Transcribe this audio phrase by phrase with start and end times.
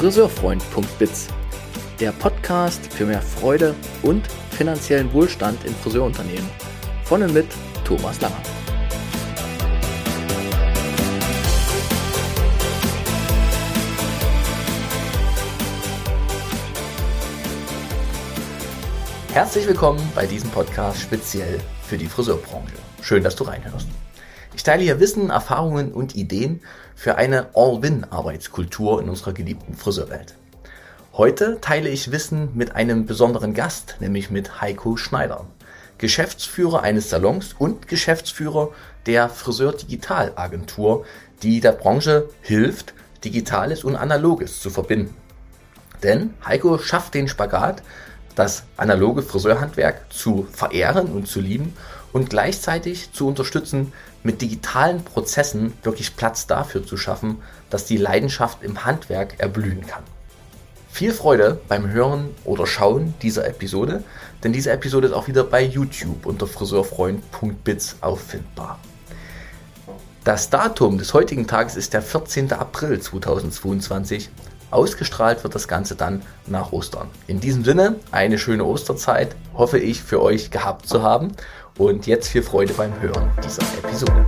[0.00, 1.28] friseurfreund.biz,
[2.00, 6.48] der Podcast für mehr Freude und finanziellen Wohlstand in Friseurunternehmen.
[7.04, 7.48] Von und mit
[7.84, 8.40] Thomas Langer.
[19.34, 22.72] Herzlich willkommen bei diesem Podcast speziell für die Friseurbranche.
[23.02, 23.86] Schön, dass du reinhörst.
[24.60, 26.60] Ich teile hier Wissen, Erfahrungen und Ideen
[26.94, 30.34] für eine All-Win-Arbeitskultur in unserer geliebten Friseurwelt.
[31.14, 35.46] Heute teile ich Wissen mit einem besonderen Gast, nämlich mit Heiko Schneider,
[35.96, 38.68] Geschäftsführer eines Salons und Geschäftsführer
[39.06, 41.06] der Friseur Digital Agentur,
[41.42, 42.92] die der Branche hilft,
[43.24, 45.16] Digitales und Analoges zu verbinden.
[46.02, 47.82] Denn Heiko schafft den Spagat
[48.34, 51.74] das analoge Friseurhandwerk zu verehren und zu lieben
[52.12, 53.92] und gleichzeitig zu unterstützen,
[54.22, 57.38] mit digitalen Prozessen wirklich Platz dafür zu schaffen,
[57.70, 60.02] dass die Leidenschaft im Handwerk erblühen kann.
[60.90, 64.02] Viel Freude beim Hören oder Schauen dieser Episode,
[64.42, 68.78] denn diese Episode ist auch wieder bei YouTube unter friseurfreund.biz auffindbar.
[70.24, 72.52] Das Datum des heutigen Tages ist der 14.
[72.52, 74.30] April 2022
[74.70, 77.08] Ausgestrahlt wird das Ganze dann nach Ostern.
[77.26, 81.32] In diesem Sinne, eine schöne Osterzeit, hoffe ich für euch gehabt zu haben.
[81.80, 84.26] Und jetzt viel Freude beim Hören dieser Episode.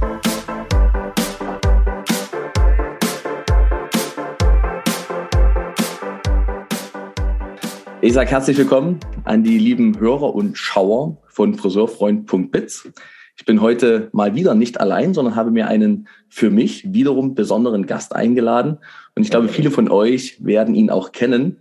[8.00, 12.88] Ich sage herzlich willkommen an die lieben Hörer und Schauer von friseurfreund.biz.
[13.36, 17.84] Ich bin heute mal wieder nicht allein, sondern habe mir einen für mich wiederum besonderen
[17.84, 18.78] Gast eingeladen.
[19.14, 21.58] Und ich glaube, viele von euch werden ihn auch kennen.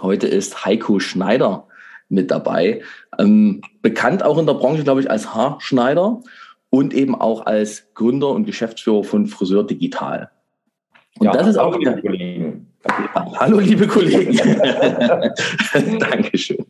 [0.00, 1.68] Heute ist Heiko Schneider
[2.12, 2.82] mit dabei.
[3.18, 6.20] Ähm, bekannt auch in der Branche, glaube ich, als Haarschneider
[6.70, 10.30] und eben auch als Gründer und Geschäftsführer von Friseur Digital.
[11.18, 12.68] Und ja, das ist auch liebe Kollegen.
[13.36, 14.36] Hallo, liebe Kollegen.
[15.98, 16.64] Dankeschön.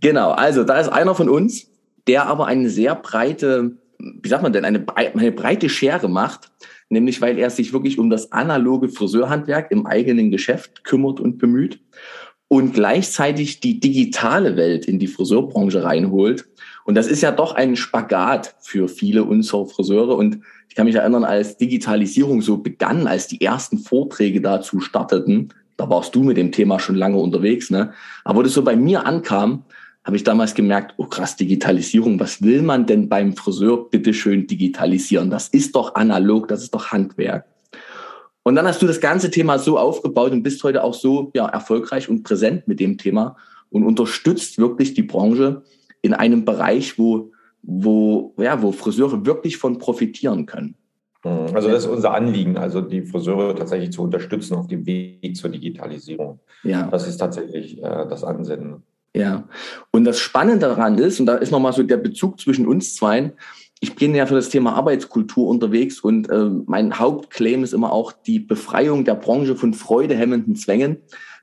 [0.00, 1.70] Genau, also da ist einer von uns,
[2.06, 6.50] der aber eine sehr breite, wie sagt man denn, eine, eine breite Schere macht,
[6.88, 11.80] nämlich weil er sich wirklich um das analoge Friseurhandwerk im eigenen Geschäft kümmert und bemüht
[12.52, 16.46] und gleichzeitig die digitale Welt in die Friseurbranche reinholt.
[16.84, 20.16] Und das ist ja doch ein Spagat für viele unserer Friseure.
[20.16, 25.54] Und ich kann mich erinnern, als Digitalisierung so begann, als die ersten Vorträge dazu starteten,
[25.76, 27.92] da warst du mit dem Thema schon lange unterwegs, ne?
[28.24, 29.62] Aber wo das so bei mir ankam,
[30.02, 34.48] habe ich damals gemerkt, oh krass, Digitalisierung, was will man denn beim Friseur bitte schön
[34.48, 35.30] digitalisieren?
[35.30, 37.44] Das ist doch analog, das ist doch Handwerk.
[38.42, 41.46] Und dann hast du das ganze Thema so aufgebaut und bist heute auch so ja,
[41.46, 43.36] erfolgreich und präsent mit dem Thema
[43.68, 45.62] und unterstützt wirklich die Branche
[46.02, 50.76] in einem Bereich, wo, wo, ja, wo Friseure wirklich von profitieren können.
[51.22, 55.36] Hm, also das ist unser Anliegen, also die Friseure tatsächlich zu unterstützen auf dem Weg
[55.36, 56.40] zur Digitalisierung.
[56.62, 56.88] Ja.
[56.90, 58.82] Das ist tatsächlich äh, das Ansinnen.
[59.14, 59.48] Ja,
[59.90, 63.32] und das Spannende daran ist, und da ist nochmal so der Bezug zwischen uns zwei,
[63.80, 68.12] ich bin ja für das Thema Arbeitskultur unterwegs und äh, mein Hauptclaim ist immer auch
[68.12, 70.98] die Befreiung der Branche von freudehemmenden Zwängen,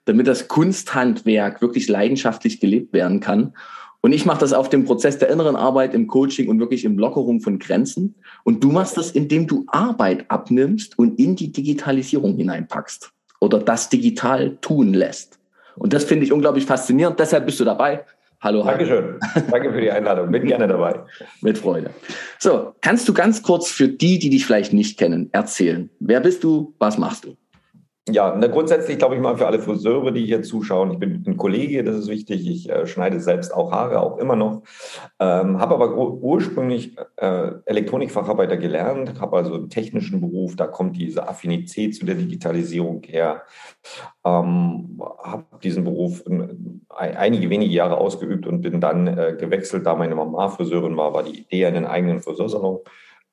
[0.06, 3.54] damit das Kunsthandwerk wirklich leidenschaftlich gelebt werden kann.
[4.02, 7.00] Und ich mache das auf dem Prozess der inneren Arbeit, im Coaching und wirklich im
[7.00, 8.14] Lockerung von Grenzen.
[8.44, 13.90] Und du machst das, indem du Arbeit abnimmst und in die Digitalisierung hineinpackst oder das
[13.90, 15.40] digital tun lässt.
[15.76, 17.20] Und das finde ich unglaublich faszinierend.
[17.20, 18.06] Deshalb bist du dabei.
[18.40, 18.64] Hallo.
[18.64, 19.20] Dankeschön.
[19.50, 20.32] Danke für die Einladung.
[20.32, 21.00] Bin gerne dabei.
[21.42, 21.90] Mit Freude.
[22.38, 25.90] So, kannst du ganz kurz für die, die dich vielleicht nicht kennen, erzählen?
[26.00, 26.76] Wer bist du?
[26.78, 27.36] Was machst du?
[28.10, 30.92] Ja, na, grundsätzlich glaube ich mal für alle Friseure, die hier zuschauen.
[30.92, 32.48] Ich bin ein Kollege, das ist wichtig.
[32.48, 34.64] Ich äh, schneide selbst auch Haare, auch immer noch.
[35.20, 40.56] Ähm, habe aber ursprünglich äh, Elektronikfacharbeiter gelernt, habe also einen technischen Beruf.
[40.56, 43.44] Da kommt diese Affinität zu der Digitalisierung her.
[44.24, 49.96] Ähm, habe diesen Beruf ein, einige wenige Jahre ausgeübt und bin dann äh, gewechselt, da
[49.96, 52.80] meine Mama Friseurin war, war die Idee, einen eigenen Friseursalon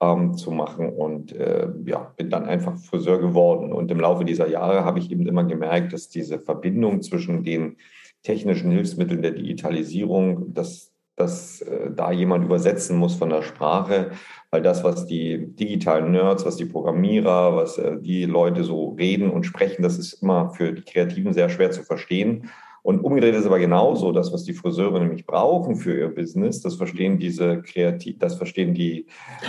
[0.01, 3.73] ähm, zu machen und äh, ja, bin dann einfach Friseur geworden.
[3.73, 7.77] Und im Laufe dieser Jahre habe ich eben immer gemerkt, dass diese Verbindung zwischen den
[8.23, 14.11] technischen Hilfsmitteln der Digitalisierung, dass, dass äh, da jemand übersetzen muss von der Sprache,
[14.51, 19.31] weil das, was die digitalen Nerds, was die Programmierer, was äh, die Leute so reden
[19.31, 22.51] und sprechen, das ist immer für die Kreativen sehr schwer zu verstehen.
[22.85, 26.75] Und umgedreht ist aber genauso, das, was die Friseure nämlich brauchen für ihr Business, das
[26.75, 29.07] verstehen diese kreativ, das verstehen die,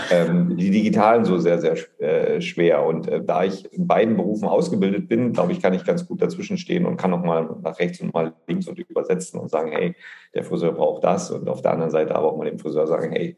[0.10, 2.86] ähm, die Digitalen so sehr, sehr äh, schwer.
[2.86, 6.22] Und äh, da ich in beiden Berufen ausgebildet bin, glaube ich, kann ich ganz gut
[6.22, 9.74] dazwischen stehen und kann auch mal nach rechts und mal links und übersetzen und sagen,
[9.74, 9.96] hey,
[10.34, 11.30] der Friseur braucht das.
[11.30, 13.36] Und auf der anderen Seite aber auch mal dem Friseur sagen, hey,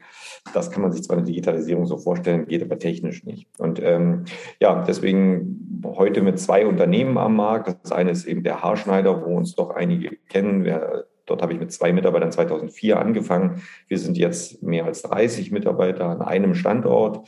[0.53, 3.47] das kann man sich zwar in der Digitalisierung so vorstellen, geht aber technisch nicht.
[3.57, 4.25] Und ähm,
[4.59, 7.77] ja, deswegen heute mit zwei Unternehmen am Markt.
[7.83, 10.63] Das eine ist eben der Haarschneider, wo uns doch einige kennen.
[10.63, 13.63] Wir, dort habe ich mit zwei Mitarbeitern 2004 angefangen.
[13.87, 17.27] Wir sind jetzt mehr als 30 Mitarbeiter an einem Standort.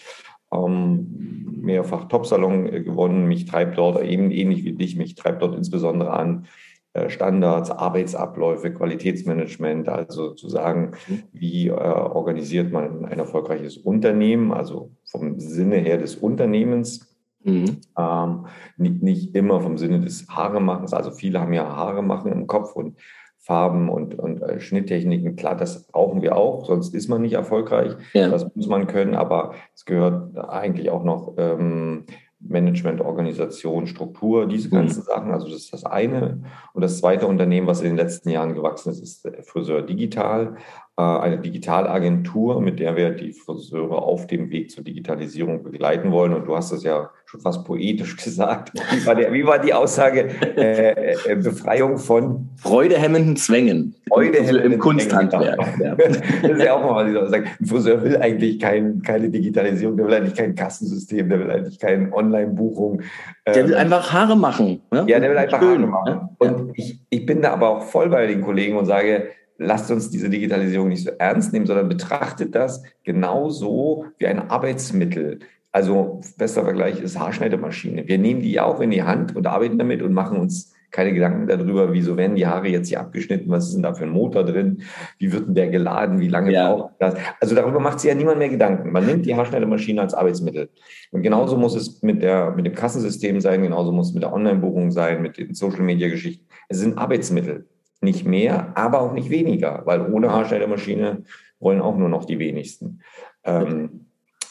[0.52, 3.28] Ähm, mehrfach Top-Salon gewonnen.
[3.28, 6.48] Mich treibt dort eben ähnlich wie dich, mich treibt dort insbesondere an,
[6.94, 11.24] äh, Standards, Arbeitsabläufe, Qualitätsmanagement, also zu sagen, mhm.
[11.34, 17.09] wie äh, organisiert man ein erfolgreiches Unternehmen, also vom Sinne her des Unternehmens.
[17.44, 17.82] Mhm.
[17.98, 18.46] Ähm,
[18.78, 20.94] nicht, nicht immer vom Sinne des Haaremachens.
[20.94, 22.98] Also viele haben ja Haare machen im Kopf und
[23.38, 25.36] Farben und, und äh, Schnitttechniken.
[25.36, 27.96] Klar, das brauchen wir auch, sonst ist man nicht erfolgreich.
[28.14, 28.30] Ja.
[28.30, 32.06] Das muss man können, aber es gehört eigentlich auch noch ähm,
[32.42, 35.06] Management, Organisation, Struktur, diese ganzen mhm.
[35.06, 35.32] Sachen.
[35.32, 36.44] Also das ist das eine.
[36.74, 40.56] Und das zweite Unternehmen, was in den letzten Jahren gewachsen ist, ist Friseur Digital.
[41.00, 46.34] Äh, eine Digitalagentur, mit der wir die Friseure auf dem Weg zur Digitalisierung begleiten wollen.
[46.34, 48.74] Und du hast es ja schon fast poetisch gesagt.
[48.92, 50.28] Wie war, der, wie war die Aussage?
[50.58, 53.96] Äh, äh, Befreiung von freudehemmenden Zwängen.
[54.10, 55.80] Freudehemmenden also im Kunsthandwerk.
[55.80, 55.96] Ja.
[55.96, 57.46] das ist ja auch mal, was ich so sage.
[57.62, 61.80] Ein Friseur will eigentlich kein, keine Digitalisierung, der will eigentlich kein Kassensystem, der will eigentlich
[61.80, 63.04] keine Online-Buchung.
[63.48, 64.82] Der will ähm, einfach Haare machen.
[64.92, 65.06] Ne?
[65.08, 66.14] Ja, der will einfach Schön, Haare machen.
[66.14, 66.30] Ne?
[66.40, 70.10] Und ich, ich bin da aber auch voll bei den Kollegen und sage, lasst uns
[70.10, 75.40] diese Digitalisierung nicht so ernst nehmen, sondern betrachtet das genauso wie ein Arbeitsmittel.
[75.72, 78.08] Also bester Vergleich ist Haarschneidemaschine.
[78.08, 81.48] Wir nehmen die auch in die Hand und arbeiten damit und machen uns keine Gedanken
[81.48, 84.44] darüber, wieso werden die Haare jetzt hier abgeschnitten, was ist denn da für ein Motor
[84.44, 84.82] drin,
[85.20, 86.74] wie wird denn der geladen, wie lange ja.
[86.74, 87.16] braucht das.
[87.40, 88.92] Also darüber macht sich ja niemand mehr Gedanken.
[88.92, 90.70] Man nimmt die Haarschneidemaschine als Arbeitsmittel.
[91.12, 94.34] Und genauso muss es mit, der, mit dem Kassensystem sein, genauso muss es mit der
[94.34, 96.48] Online-Buchung sein, mit den Social-Media-Geschichten.
[96.70, 97.68] Es sind Arbeitsmittel.
[98.02, 101.24] Nicht mehr, aber auch nicht weniger, weil ohne Haarschneidemaschine
[101.60, 103.02] wollen auch nur noch die wenigsten.
[103.44, 104.06] Ähm,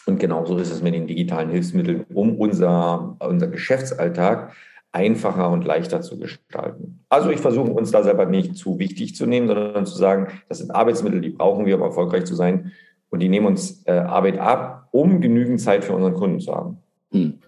[0.06, 4.52] und genauso ist es mit den digitalen Hilfsmitteln, um unser, unser Geschäftsalltag
[4.92, 7.04] einfacher und leichter zu gestalten.
[7.08, 10.58] Also ich versuche uns da selber nicht zu wichtig zu nehmen, sondern zu sagen, das
[10.58, 12.72] sind Arbeitsmittel, die brauchen wir, um erfolgreich zu sein.
[13.10, 16.78] Und die nehmen uns äh, Arbeit ab, um genügend Zeit für unseren Kunden zu haben.
[17.12, 17.38] Hm.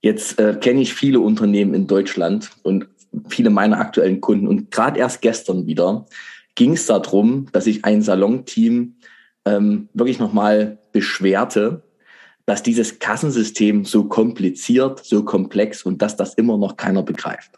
[0.00, 2.88] Jetzt äh, kenne ich viele Unternehmen in Deutschland und
[3.28, 4.48] viele meiner aktuellen Kunden.
[4.48, 6.06] Und gerade erst gestern wieder
[6.54, 8.96] ging es darum, dass sich ein Salonteam
[9.44, 11.82] ähm, wirklich nochmal beschwerte,
[12.46, 17.52] dass dieses Kassensystem so kompliziert, so komplex und dass das immer noch keiner begreift.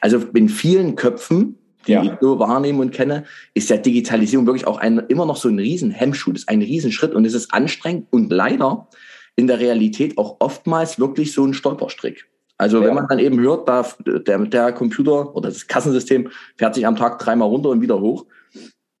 [0.00, 2.02] Also in vielen Köpfen, die ja.
[2.02, 5.58] ich so wahrnehme und kenne, ist ja Digitalisierung wirklich auch ein, immer noch so ein
[5.58, 8.88] Riesenhemmschuh, das ist ein Riesenschritt und es ist anstrengend und leider
[9.36, 12.26] in der Realität auch oftmals wirklich so ein Stolperstrick.
[12.58, 12.88] Also ja.
[12.88, 16.96] wenn man dann eben hört, da, der, der Computer oder das Kassensystem fährt sich am
[16.96, 18.26] Tag dreimal runter und wieder hoch,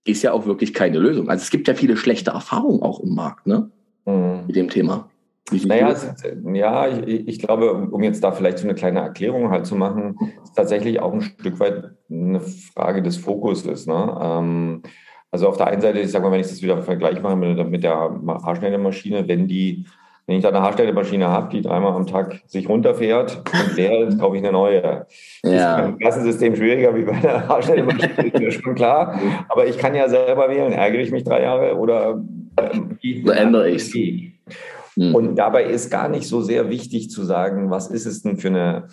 [0.04, 1.28] ist ja auch wirklich keine Lösung.
[1.28, 3.70] Also es gibt ja viele schlechte Erfahrungen auch im Markt ne?
[4.06, 4.44] Mhm.
[4.46, 5.10] mit dem Thema.
[5.50, 5.94] Naja,
[6.52, 10.16] ja, ich, ich, glaube, um jetzt da vielleicht so eine kleine Erklärung halt zu machen,
[10.44, 13.86] ist tatsächlich auch ein Stück weit eine Frage des Fokuses.
[13.86, 14.18] Ne?
[14.20, 14.82] Ähm,
[15.30, 17.70] also auf der einen Seite, ich sage mal, wenn ich das wieder vergleiche mache mit,
[17.70, 19.86] mit der Haarschneidemaschine, wenn die
[20.28, 24.20] wenn ich da eine Haarstellemaschine habe, die dreimal am Tag sich runterfährt und leer ist,
[24.20, 24.82] kaufe ich eine neue.
[24.82, 25.06] Ja.
[25.42, 29.18] Das ist beim Kassensystem schwieriger wie bei einer Haarstellemaschine, ist mir schon klar.
[29.48, 32.22] Aber ich kann ja selber wählen, ärgere ich mich drei Jahre oder
[32.60, 33.94] ähm, ändere ich es.
[34.96, 35.14] Hm.
[35.14, 38.48] Und dabei ist gar nicht so sehr wichtig zu sagen, was ist es denn für
[38.48, 38.88] eine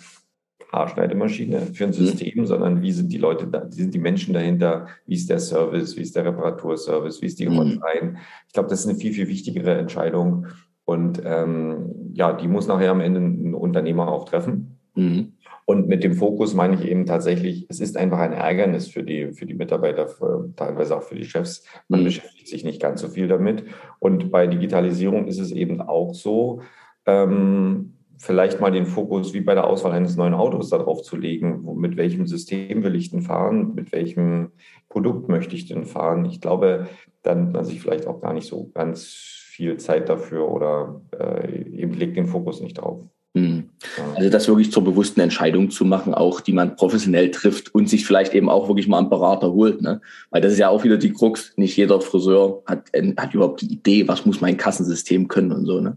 [0.72, 2.06] Haarschneidemaschine, für ein hm.
[2.06, 2.46] System, mhm.
[2.46, 5.98] sondern wie sind die Leute da, wie sind die Menschen dahinter, wie ist der Service,
[5.98, 8.12] wie ist der Reparaturservice, wie ist die Hotline.
[8.12, 8.16] Mhm.
[8.46, 10.46] Ich glaube, das ist eine viel, viel wichtigere Entscheidung
[10.86, 14.78] und ähm, ja, die muss nachher am Ende ein Unternehmer auch treffen.
[14.94, 15.32] Mhm.
[15.66, 19.32] Und mit dem Fokus meine ich eben tatsächlich, es ist einfach ein Ärgernis für die,
[19.32, 21.64] für die Mitarbeiter, für, teilweise auch für die Chefs.
[21.88, 22.04] Man mhm.
[22.04, 23.64] beschäftigt sich nicht ganz so viel damit.
[23.98, 26.60] Und bei Digitalisierung ist es eben auch so,
[27.04, 31.64] ähm, vielleicht mal den Fokus wie bei der Auswahl eines neuen Autos darauf zu legen,
[31.64, 34.52] wo, mit welchem System will ich denn fahren, mit welchem
[34.88, 36.24] Produkt möchte ich denn fahren.
[36.26, 36.86] Ich glaube,
[37.22, 41.94] dann man sich vielleicht auch gar nicht so ganz viel Zeit dafür oder äh, eben
[41.94, 43.00] legt den Fokus nicht drauf.
[43.34, 43.70] Hm.
[44.14, 48.06] Also das wirklich zur bewussten Entscheidung zu machen, auch die man professionell trifft und sich
[48.06, 49.80] vielleicht eben auch wirklich mal einen Berater holt.
[49.80, 50.00] Ne?
[50.30, 51.52] Weil das ist ja auch wieder die Krux.
[51.56, 55.80] Nicht jeder Friseur hat, hat überhaupt die Idee, was muss mein Kassensystem können und so.
[55.80, 55.96] Ne?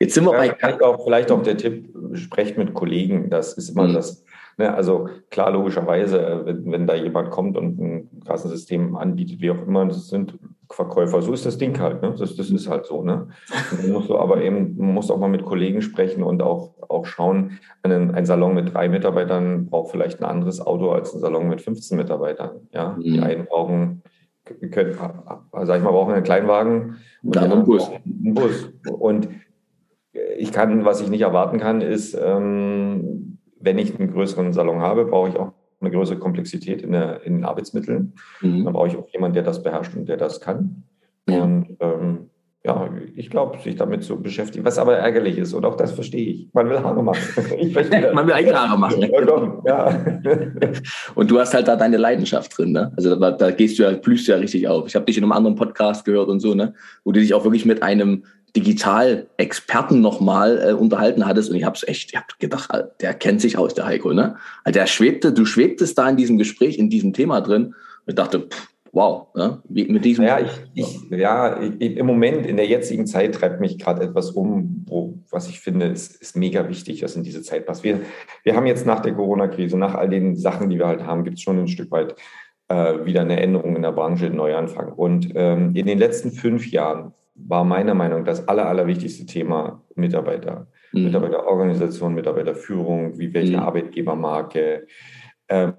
[0.00, 0.54] Jetzt sind wir ja, bei.
[0.54, 3.30] Vielleicht auch, vielleicht auch der Tipp, sprecht mit Kollegen.
[3.30, 3.94] Das ist immer mhm.
[3.94, 4.24] das
[4.58, 9.52] Ne, also klar, logischerweise, äh, wenn, wenn da jemand kommt und ein Kassensystem anbietet, wie
[9.52, 10.36] auch immer, das sind
[10.68, 12.16] Verkäufer, so ist das Ding halt, ne?
[12.18, 13.28] Das, das ist halt so, ne?
[13.70, 17.60] Dann musst du aber eben, musst auch mal mit Kollegen sprechen und auch, auch schauen,
[17.84, 21.60] ein, ein Salon mit drei Mitarbeitern braucht vielleicht ein anderes Auto als ein Salon mit
[21.60, 22.68] 15 Mitarbeitern.
[22.72, 23.00] Ja, mhm.
[23.00, 24.02] die einen brauchen
[24.72, 24.98] können,
[25.62, 27.88] sag ich mal, brauchen einen Kleinwagen und dann einen Bus.
[27.88, 28.72] Einen Bus.
[28.98, 29.28] Und
[30.36, 35.04] ich kann, was ich nicht erwarten kann, ist, ähm, wenn ich einen größeren Salon habe,
[35.04, 38.14] brauche ich auch eine größere Komplexität in, der, in den Arbeitsmitteln.
[38.40, 38.64] Mhm.
[38.64, 40.84] Dann brauche ich auch jemanden, der das beherrscht und der das kann.
[41.28, 41.42] Ja.
[41.42, 42.30] Und ähm,
[42.64, 46.28] ja, ich glaube, sich damit zu beschäftigen, was aber ärgerlich ist und auch das verstehe
[46.28, 46.48] ich.
[46.52, 47.22] Man will Haare machen.
[48.12, 49.00] Man will eigene Haare machen.
[49.64, 49.86] Ja,
[51.14, 52.92] und du hast halt da deine Leidenschaft drin, ne?
[52.96, 54.88] Also da, da gehst du ja, blühst du ja richtig auf.
[54.88, 56.74] Ich habe dich in einem anderen Podcast gehört und so, ne?
[57.04, 58.24] Wo du dich auch wirklich mit einem
[58.56, 63.40] Digital-Experten nochmal äh, unterhalten hattest und ich habe es echt, ich habe gedacht, der kennt
[63.40, 64.36] sich aus, der Heiko, ne?
[64.64, 67.74] Also der schwebte, du schwebtest da in diesem Gespräch, in diesem Thema drin und
[68.06, 69.62] ich dachte, pff, wow, ne?
[69.68, 70.24] mit diesem.
[70.24, 74.30] Ja, ich, ich, ja ich, im Moment, in der jetzigen Zeit treibt mich gerade etwas
[74.30, 77.84] um, wo, was ich finde, ist, ist mega wichtig, dass in diese Zeit passt.
[77.84, 78.00] Wir,
[78.44, 81.38] wir haben jetzt nach der Corona-Krise, nach all den Sachen, die wir halt haben, gibt
[81.38, 82.16] es schon ein Stück weit
[82.68, 84.92] äh, wieder eine Änderung in der Branche, einen Neuanfang.
[84.92, 87.12] Und ähm, in den letzten fünf Jahren
[87.46, 90.66] war meiner Meinung nach das aller, allerwichtigste Thema Mitarbeiter.
[90.92, 91.04] Mhm.
[91.04, 93.62] Mitarbeiterorganisation, Mitarbeiterführung, wie welche mhm.
[93.62, 94.86] Arbeitgebermarke.
[95.48, 95.74] Ähm,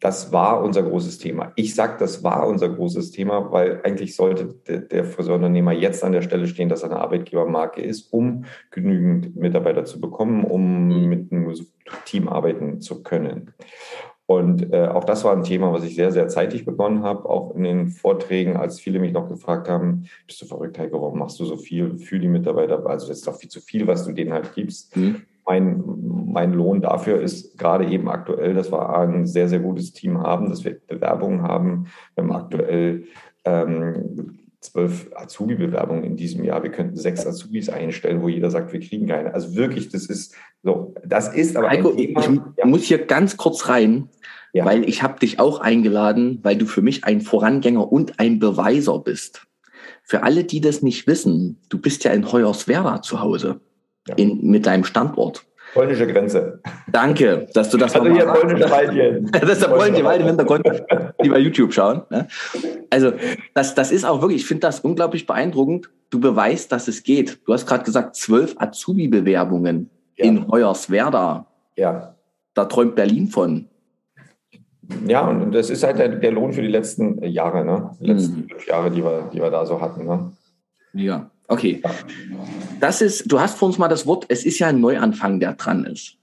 [0.00, 1.52] das war unser großes Thema.
[1.54, 6.12] Ich sage, das war unser großes Thema, weil eigentlich sollte der, der Friseurunternehmer jetzt an
[6.12, 11.08] der Stelle stehen, dass er eine Arbeitgebermarke ist, um genügend Mitarbeiter zu bekommen, um mhm.
[11.08, 11.54] mit einem
[12.06, 13.52] Team arbeiten zu können.
[14.30, 17.52] Und äh, auch das war ein Thema, was ich sehr, sehr zeitig begonnen habe, auch
[17.56, 21.40] in den Vorträgen, als viele mich noch gefragt haben, bist du verrückt, Heiko, warum machst
[21.40, 22.86] du so viel für die Mitarbeiter?
[22.86, 24.96] Also das ist doch viel zu viel, was du denen halt gibst.
[24.96, 25.22] Mhm.
[25.44, 25.82] Mein,
[26.26, 30.48] mein Lohn dafür ist gerade eben aktuell, dass wir ein sehr, sehr gutes Team haben,
[30.48, 31.86] dass wir Bewerbungen haben.
[32.14, 33.06] Wir haben aktuell
[33.44, 36.62] ähm, zwölf Azubi-Bewerbungen in diesem Jahr.
[36.62, 39.32] Wir könnten sechs Azubis einstellen, wo jeder sagt, wir kriegen keine.
[39.34, 40.94] Also wirklich, das ist so.
[41.04, 42.66] Das ist aber Heiko, Thema, ich ja.
[42.66, 44.08] muss hier ganz kurz rein.
[44.52, 44.64] Ja.
[44.64, 48.98] Weil ich habe dich auch eingeladen, weil du für mich ein Vorangänger und ein Beweiser
[48.98, 49.46] bist.
[50.02, 53.60] Für alle, die das nicht wissen, du bist ja in Hoyerswerda zu Hause
[54.08, 54.16] ja.
[54.16, 55.46] in, mit deinem Standort.
[55.72, 56.60] Polnische Grenze.
[56.90, 59.30] Danke, dass du das also hier polnische Waldchen.
[59.32, 60.64] das ist der polnische Wald im Hintergrund,
[61.22, 62.02] die bei YouTube schauen.
[62.10, 62.26] Ne?
[62.90, 63.12] Also
[63.54, 65.90] das, das ist auch wirklich, ich finde das unglaublich beeindruckend.
[66.10, 67.40] Du beweist, dass es geht.
[67.46, 70.24] Du hast gerade gesagt, zwölf Azubi-Bewerbungen ja.
[70.24, 71.46] in Hoyerswerda.
[71.76, 72.14] Ja.
[72.54, 73.66] Da träumt Berlin von.
[75.06, 77.90] Ja, und das ist halt der, der Lohn für die letzten Jahre, ne?
[78.00, 78.48] Die letzten mhm.
[78.48, 80.04] fünf Jahre, die wir, die wir da so hatten.
[80.04, 80.32] Ne?
[80.94, 81.82] Ja, okay.
[82.80, 85.54] Das ist, du hast vor uns mal das Wort, es ist ja ein Neuanfang, der
[85.54, 86.16] dran ist.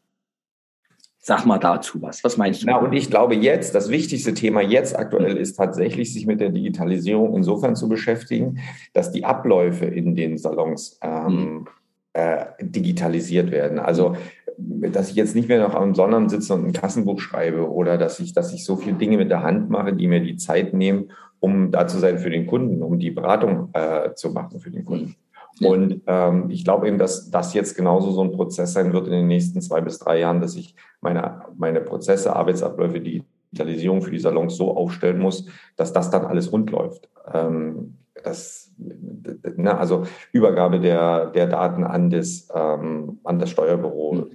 [1.20, 2.24] Sag mal dazu was.
[2.24, 2.68] Was meinst du?
[2.68, 6.50] Na, und ich glaube jetzt, das wichtigste Thema jetzt aktuell ist tatsächlich, sich mit der
[6.50, 8.60] Digitalisierung insofern zu beschäftigen,
[8.94, 11.68] dass die Abläufe in den Salons ähm, mhm.
[12.14, 13.78] äh, digitalisiert werden.
[13.78, 14.16] Also
[14.58, 18.20] dass ich jetzt nicht mehr noch am Sondern sitze und ein Kassenbuch schreibe oder dass
[18.20, 21.12] ich, dass ich so viele Dinge mit der Hand mache, die mir die Zeit nehmen,
[21.40, 24.86] um da zu sein für den Kunden, um die Beratung äh, zu machen für den
[24.86, 25.16] Kunden.
[25.62, 29.14] Und ähm, ich glaube eben, dass das jetzt genauso so ein Prozess sein wird in
[29.14, 34.20] den nächsten zwei bis drei Jahren, dass ich meine, meine Prozesse, Arbeitsabläufe, Digitalisierung für die
[34.20, 37.10] Salons so aufstellen muss, dass das dann alles rund läuft.
[37.34, 44.14] Ähm, das, ne, also Übergabe der, der Daten an das, ähm, an das Steuerbüro.
[44.14, 44.28] Hm.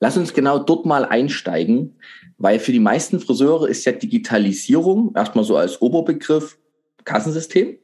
[0.00, 1.96] Lass uns genau dort mal einsteigen,
[2.38, 6.58] weil für die meisten Friseure ist ja Digitalisierung erstmal so als Oberbegriff
[7.04, 7.76] Kassensystem,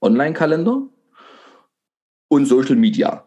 [0.00, 0.82] Online-Kalender
[2.28, 3.22] und Social Media.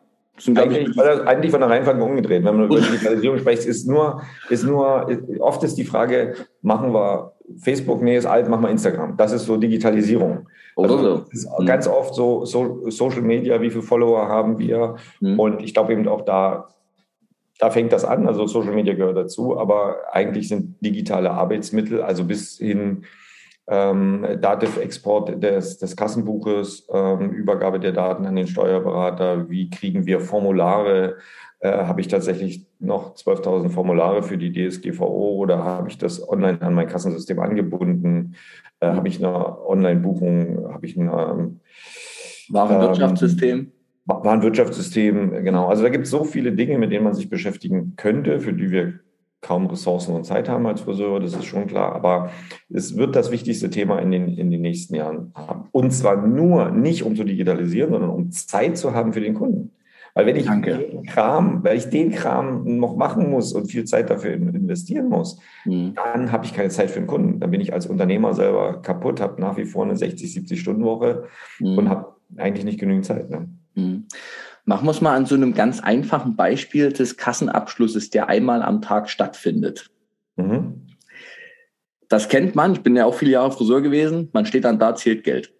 [0.47, 0.97] Eigentlich,
[1.27, 2.45] eigentlich, von der Reihenfolge umgedreht.
[2.45, 5.07] Wenn man über Digitalisierung spricht, ist nur, ist nur,
[5.39, 9.17] oft ist die Frage, machen wir Facebook, nee, ist alt, machen wir Instagram.
[9.17, 10.47] Das ist so Digitalisierung.
[10.75, 11.49] Oder also, so.
[11.59, 11.65] Mhm.
[11.65, 14.95] Ganz oft so, so, Social Media, wie viele Follower haben wir?
[15.19, 15.39] Mhm.
[15.39, 16.69] Und ich glaube eben auch da,
[17.59, 18.25] da fängt das an.
[18.25, 23.03] Also Social Media gehört dazu, aber eigentlich sind digitale Arbeitsmittel, also bis hin
[23.67, 30.21] ähm, Dativ-Export des, des Kassenbuches, ähm, Übergabe der Daten an den Steuerberater, wie kriegen wir
[30.21, 31.17] Formulare,
[31.59, 36.61] äh, habe ich tatsächlich noch 12.000 Formulare für die DSGVO oder habe ich das online
[36.61, 38.35] an mein Kassensystem angebunden,
[38.79, 41.59] äh, habe ich eine Online-Buchung, habe ich ein ähm,
[42.49, 43.73] Warenwirtschaftssystem.
[44.09, 45.67] Warenwirtschaftssystem, genau.
[45.67, 48.71] Also da gibt es so viele Dinge, mit denen man sich beschäftigen könnte, für die
[48.71, 48.99] wir
[49.41, 51.95] kaum Ressourcen und Zeit haben als Friseure, das ist schon klar.
[51.95, 52.29] Aber
[52.69, 55.69] es wird das wichtigste Thema in den, in den nächsten Jahren haben.
[55.71, 59.71] Und zwar nur nicht, um zu digitalisieren, sondern um Zeit zu haben für den Kunden.
[60.13, 60.77] Weil wenn ich Danke.
[60.77, 65.39] den Kram, weil ich den Kram noch machen muss und viel Zeit dafür investieren muss,
[65.65, 65.93] mhm.
[65.95, 67.39] dann habe ich keine Zeit für den Kunden.
[67.39, 70.83] Dann bin ich als Unternehmer selber kaputt, habe nach wie vor eine 60, 70 Stunden
[70.83, 71.25] Woche
[71.59, 71.77] mhm.
[71.77, 73.29] und habe eigentlich nicht genügend Zeit.
[73.29, 73.47] Ne?
[73.79, 74.07] Mhm.
[74.65, 78.81] Machen wir es mal an so einem ganz einfachen Beispiel des Kassenabschlusses, der einmal am
[78.81, 79.89] Tag stattfindet.
[80.36, 80.88] Mhm.
[82.07, 82.74] Das kennt man.
[82.74, 84.29] Ich bin ja auch viele Jahre Friseur gewesen.
[84.33, 85.53] Man steht dann da, zählt Geld.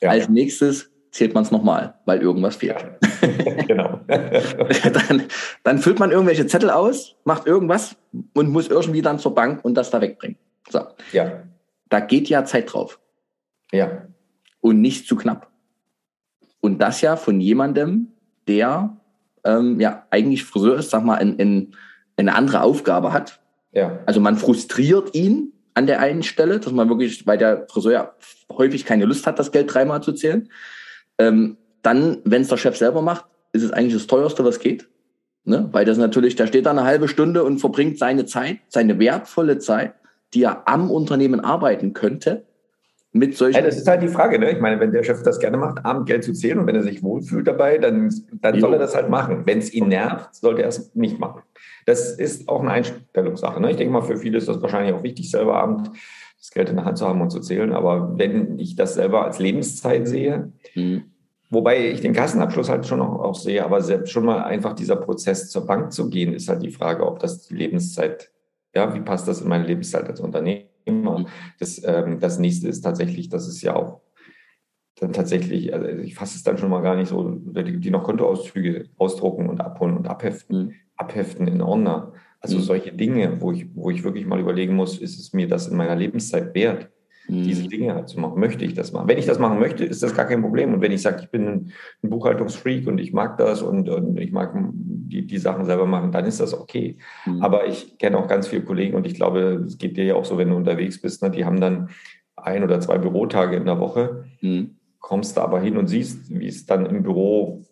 [0.00, 0.10] Ja.
[0.10, 2.84] Als nächstes zählt man es nochmal, weil irgendwas fehlt.
[3.22, 3.28] Ja.
[3.68, 4.00] genau.
[4.08, 5.22] dann,
[5.62, 7.96] dann, füllt man irgendwelche Zettel aus, macht irgendwas
[8.34, 10.38] und muss irgendwie dann zur Bank und das da wegbringen.
[10.68, 10.80] So.
[11.12, 11.44] Ja.
[11.90, 12.98] Da geht ja Zeit drauf.
[13.70, 14.08] Ja.
[14.60, 15.51] Und nicht zu knapp.
[16.62, 18.08] Und das ja von jemandem,
[18.48, 18.96] der
[19.44, 21.74] ähm, ja eigentlich Friseur ist, sag mal, in, in,
[22.16, 23.40] eine andere Aufgabe hat.
[23.72, 23.98] Ja.
[24.06, 28.12] Also man frustriert ihn an der einen Stelle, dass man wirklich, weil der Friseur ja
[28.50, 30.48] häufig keine Lust hat, das Geld dreimal zu zählen.
[31.18, 34.88] Ähm, dann, wenn es der Chef selber macht, ist es eigentlich das teuerste, was geht.
[35.44, 35.68] Ne?
[35.72, 39.58] Weil das natürlich, da steht da eine halbe Stunde und verbringt seine Zeit, seine wertvolle
[39.58, 39.94] Zeit,
[40.34, 42.44] die er am Unternehmen arbeiten könnte,
[43.12, 43.56] mit solchen.
[43.56, 44.50] Ja, das ist halt die Frage, ne?
[44.50, 46.82] Ich meine, wenn der Chef das gerne macht, Abend Geld zu zählen und wenn er
[46.82, 49.42] sich wohlfühlt dabei, dann, dann soll er das halt machen.
[49.44, 51.42] Wenn es ihn nervt, sollte er es nicht machen.
[51.84, 53.60] Das ist auch eine Einstellungssache.
[53.60, 53.70] Ne?
[53.70, 55.90] Ich denke mal, für viele ist das wahrscheinlich auch wichtig, selber Abend
[56.38, 57.72] das Geld in der Hand zu haben und zu zählen.
[57.72, 61.04] Aber wenn ich das selber als Lebenszeit sehe, mhm.
[61.50, 64.96] wobei ich den Kassenabschluss halt schon auch, auch sehe, aber selbst schon mal einfach dieser
[64.96, 68.30] Prozess zur Bank zu gehen, ist halt die Frage, ob das die Lebenszeit,
[68.74, 70.71] ja, wie passt das in meine Lebenszeit als Unternehmen?
[70.84, 71.20] Immer.
[71.20, 71.26] Mhm.
[71.58, 74.00] Das, ähm, das nächste ist tatsächlich, dass es ja auch
[74.96, 78.04] dann tatsächlich, also ich fasse es dann schon mal gar nicht so, die, die noch
[78.04, 80.72] Kontoauszüge ausdrucken und abholen und abheften, mhm.
[80.96, 82.12] abheften in Ordner.
[82.40, 82.62] Also mhm.
[82.62, 85.76] solche Dinge, wo ich, wo ich wirklich mal überlegen muss, ist es mir das in
[85.76, 86.90] meiner Lebenszeit wert,
[87.28, 87.42] mhm.
[87.42, 88.38] diese Dinge halt zu machen?
[88.38, 89.08] Möchte ich das machen?
[89.08, 90.74] Wenn ich das machen möchte, ist das gar kein Problem.
[90.74, 94.18] Und wenn ich sage, ich bin ein, ein Buchhaltungsfreak und ich mag das und, und
[94.18, 96.98] ich mag die, die Sachen selber machen, dann ist das okay.
[97.26, 97.42] Mhm.
[97.42, 100.24] Aber ich kenne auch ganz viele Kollegen und ich glaube, es geht dir ja auch
[100.24, 101.90] so, wenn du unterwegs bist, ne, die haben dann
[102.36, 104.76] ein oder zwei Bürotage in der Woche, mhm.
[104.98, 107.62] kommst da aber hin und siehst, wie es dann im Büro,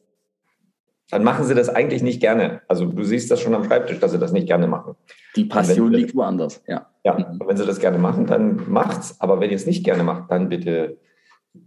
[1.11, 2.63] dann machen sie das eigentlich nicht gerne.
[2.69, 4.95] Also du siehst das schon am Schreibtisch, dass sie das nicht gerne machen.
[5.37, 6.90] Die Passion liegt woanders, ja.
[7.05, 7.41] Ja, mhm.
[7.47, 9.17] wenn sie das gerne machen, dann macht's.
[9.21, 10.99] Aber wenn ihr es nicht gerne macht, dann bitte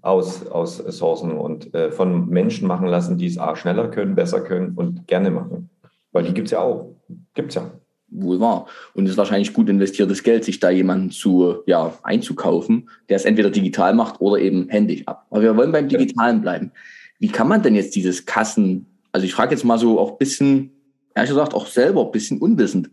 [0.02, 4.42] aus, aus Sourcen und äh, von Menschen machen lassen, die es A, schneller können, besser
[4.42, 5.70] können und gerne machen.
[6.12, 6.96] Weil die gibt es ja auch.
[7.34, 7.72] Gibt es ja.
[8.16, 8.68] Wohl wahr.
[8.94, 13.26] Und es ist wahrscheinlich gut investiertes Geld, sich da jemanden zu, ja, einzukaufen, der es
[13.26, 15.26] entweder digital macht oder eben händisch ab.
[15.32, 16.72] Aber wir wollen beim Digitalen bleiben.
[17.18, 20.18] Wie kann man denn jetzt dieses Kassen, also ich frage jetzt mal so auch ein
[20.20, 20.72] bisschen,
[21.16, 22.92] ehrlich gesagt, auch selber ein bisschen unwissend,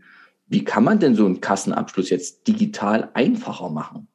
[0.51, 4.09] wie kann man denn so einen Kassenabschluss jetzt digital einfacher machen?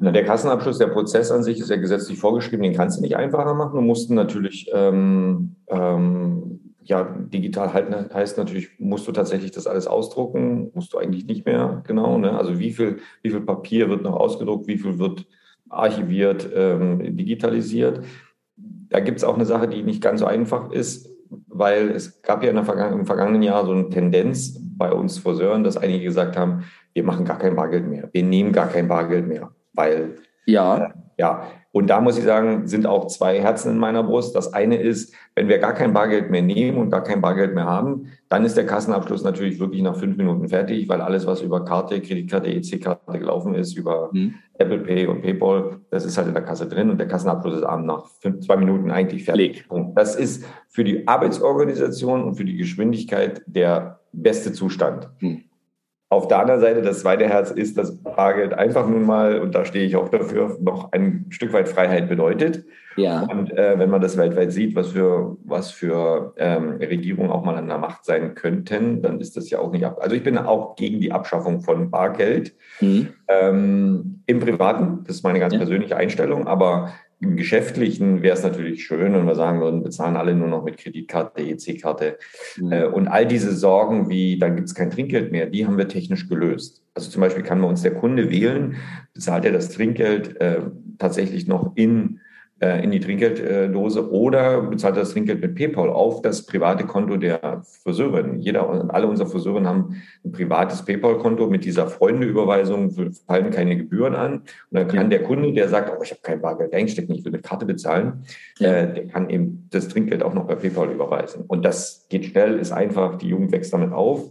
[0.00, 3.16] Na, der Kassenabschluss, der Prozess an sich ist ja gesetzlich vorgeschrieben, den kannst du nicht
[3.16, 3.74] einfacher machen.
[3.74, 9.86] Du musst natürlich, ähm, ähm, ja, digital halten heißt natürlich, musst du tatsächlich das alles
[9.86, 12.18] ausdrucken, musst du eigentlich nicht mehr, genau.
[12.18, 12.36] Ne?
[12.36, 15.26] Also wie viel, wie viel Papier wird noch ausgedruckt, wie viel wird
[15.70, 18.04] archiviert, ähm, digitalisiert.
[18.56, 21.09] Da gibt es auch eine Sache, die nicht ganz so einfach ist,
[21.50, 25.76] weil es gab ja Vergangen im vergangenen Jahr so eine Tendenz bei uns Friseuren, dass
[25.76, 29.50] einige gesagt haben, wir machen gar kein Bargeld mehr, wir nehmen gar kein Bargeld mehr
[29.72, 30.76] weil ja.
[30.76, 34.34] Äh, ja, und da muss ich sagen, sind auch zwei Herzen in meiner Brust.
[34.34, 37.66] Das eine ist, wenn wir gar kein Bargeld mehr nehmen und gar kein Bargeld mehr
[37.66, 41.64] haben, dann ist der Kassenabschluss natürlich wirklich nach fünf Minuten fertig, weil alles, was über
[41.64, 44.34] Karte, Kreditkarte, EC-Karte gelaufen ist, über mhm.
[44.58, 47.62] Apple Pay und PayPal, das ist halt in der Kasse drin und der Kassenabschluss ist
[47.62, 49.64] abends nach fünf, zwei Minuten eigentlich fertig.
[49.68, 55.08] Und das ist für die Arbeitsorganisation und für die Geschwindigkeit der beste Zustand.
[55.20, 55.44] Mhm.
[56.12, 59.64] Auf der anderen Seite, das zweite Herz ist, dass Bargeld einfach nun mal, und da
[59.64, 62.64] stehe ich auch dafür, noch ein Stück weit Freiheit bedeutet.
[62.96, 63.22] Ja.
[63.22, 67.54] Und äh, wenn man das weltweit sieht, was für, was für ähm, Regierungen auch mal
[67.54, 69.98] an der Macht sein könnten, dann ist das ja auch nicht ab.
[70.00, 73.10] Also ich bin auch gegen die Abschaffung von Bargeld mhm.
[73.28, 75.04] ähm, im Privaten.
[75.06, 75.60] Das ist meine ganz ja.
[75.60, 76.48] persönliche Einstellung.
[76.48, 80.64] Aber im Geschäftlichen wäre es natürlich schön, wenn wir sagen würden, bezahlen alle nur noch
[80.64, 82.18] mit Kreditkarte, EC-Karte.
[82.56, 82.72] Mhm.
[82.72, 85.88] Äh, und all diese Sorgen wie, dann gibt es kein Trinkgeld mehr, die haben wir
[85.88, 86.82] technisch gelöst.
[86.94, 88.76] Also zum Beispiel kann bei uns der Kunde wählen,
[89.12, 90.62] bezahlt er das Trinkgeld äh,
[90.98, 92.20] tatsächlich noch in
[92.60, 98.38] in die Trinkgelddose oder bezahlt das Trinkgeld mit PayPal auf das private Konto der Friseurin.
[98.38, 102.90] Jeder, alle unsere Friseurinnen haben ein privates PayPal-Konto mit dieser Freundeüberweisung,
[103.26, 104.32] fallen keine Gebühren an.
[104.34, 107.32] Und dann kann der Kunde, der sagt, oh, ich habe kein Bargeld eingesteckt, ich will
[107.32, 108.24] mit Karte bezahlen,
[108.58, 111.44] äh, der kann eben das Trinkgeld auch noch bei PayPal überweisen.
[111.48, 114.30] Und das geht schnell, ist einfach, die Jugend wächst damit auf.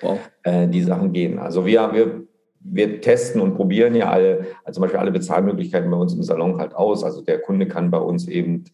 [0.00, 0.18] Wow.
[0.42, 1.38] Äh, die Sachen gehen.
[1.38, 2.23] Also wir, wir
[2.64, 6.58] wir testen und probieren ja alle, also zum Beispiel alle Bezahlmöglichkeiten bei uns im Salon
[6.58, 7.04] halt aus.
[7.04, 8.64] Also der Kunde kann bei uns eben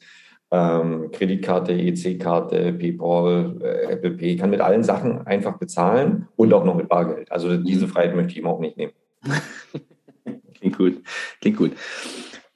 [0.53, 6.65] ähm, Kreditkarte, EC-Karte, PayPal, äh, Apple Pay, kann mit allen Sachen einfach bezahlen und auch
[6.65, 7.31] noch mit Bargeld.
[7.31, 7.89] Also diese.
[7.89, 8.93] Freiheit möchte ich ihm auch nicht nehmen.
[10.55, 11.03] Klingt gut.
[11.41, 11.73] Klingt gut.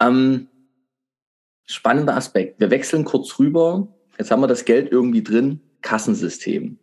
[0.01, 0.49] Ähm,
[1.67, 2.61] spannender Aspekt.
[2.61, 3.89] Wir wechseln kurz rüber.
[4.19, 5.61] Jetzt haben wir das Geld irgendwie drin.
[5.83, 6.79] Kassensystem.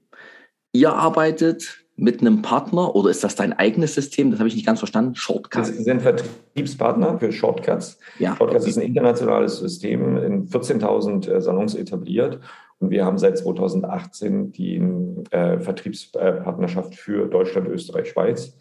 [0.73, 4.31] Ihr arbeitet mit einem Partner oder ist das dein eigenes System?
[4.31, 5.13] Das habe ich nicht ganz verstanden.
[5.13, 5.71] Shortcuts.
[5.77, 7.99] Wir sind Vertriebspartner für Shortcuts.
[8.17, 8.35] Ja.
[8.35, 12.39] Shortcuts ist ein internationales System in 14.000 äh, Salons etabliert.
[12.79, 14.81] Und wir haben seit 2018 die
[15.29, 18.57] äh, Vertriebspartnerschaft für Deutschland, Österreich, Schweiz.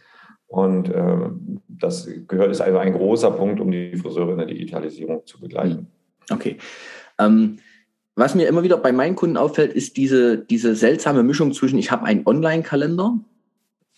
[0.46, 1.16] Und äh,
[1.66, 5.86] das gehört, ist also ein großer Punkt, um die Friseure in der Digitalisierung zu begleiten.
[6.28, 6.36] Hm.
[6.36, 6.58] Okay.
[7.18, 7.56] Ähm,
[8.16, 11.90] was mir immer wieder bei meinen Kunden auffällt, ist diese, diese seltsame Mischung zwischen, ich
[11.90, 13.18] habe einen Online-Kalender,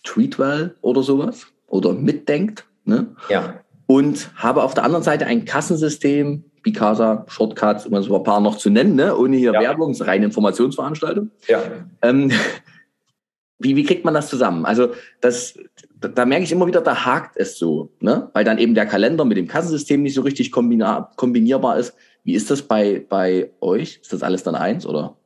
[0.03, 3.15] Tweetwell oder sowas, oder mitdenkt, ne?
[3.29, 3.59] Ja.
[3.87, 8.57] Und habe auf der anderen Seite ein Kassensystem, Picasa, Shortcuts, um so ein paar noch
[8.57, 9.15] zu nennen, ne?
[9.15, 9.59] ohne hier ja.
[9.59, 11.29] Werbung, ist reine Informationsveranstaltung.
[11.47, 11.61] Ja.
[12.01, 12.31] Ähm,
[13.59, 14.65] wie, wie kriegt man das zusammen?
[14.65, 15.57] Also das,
[15.99, 18.29] da, da, merke ich immer wieder, da hakt es so, ne?
[18.33, 21.93] weil dann eben der Kalender mit dem Kassensystem nicht so richtig kombinierbar ist.
[22.23, 23.99] Wie ist das bei, bei euch?
[24.01, 25.17] Ist das alles dann eins oder?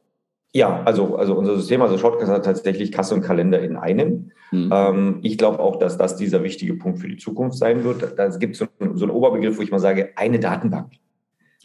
[0.54, 4.32] Ja, also, also unser System, also Shortcut hat tatsächlich Kasse und Kalender in einem.
[4.52, 4.70] Mhm.
[4.74, 8.18] Ähm, ich glaube auch, dass das dieser wichtige Punkt für die Zukunft sein wird.
[8.18, 10.94] Da gibt so, so einen Oberbegriff, wo ich mal sage, eine Datenbank.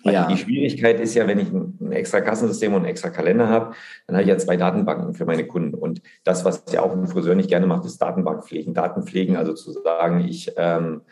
[0.04, 0.26] Ja.
[0.26, 3.74] Die Schwierigkeit ist ja, wenn ich ein, extra Kassensystem und ein extra Kalender habe,
[4.06, 5.74] dann habe ich ja zwei Datenbanken für meine Kunden.
[5.74, 8.74] Und das, was ja auch ein Friseur nicht gerne macht, ist Datenbankpflegen.
[8.74, 11.02] Datenpflegen, also zu sagen, ich, ähm,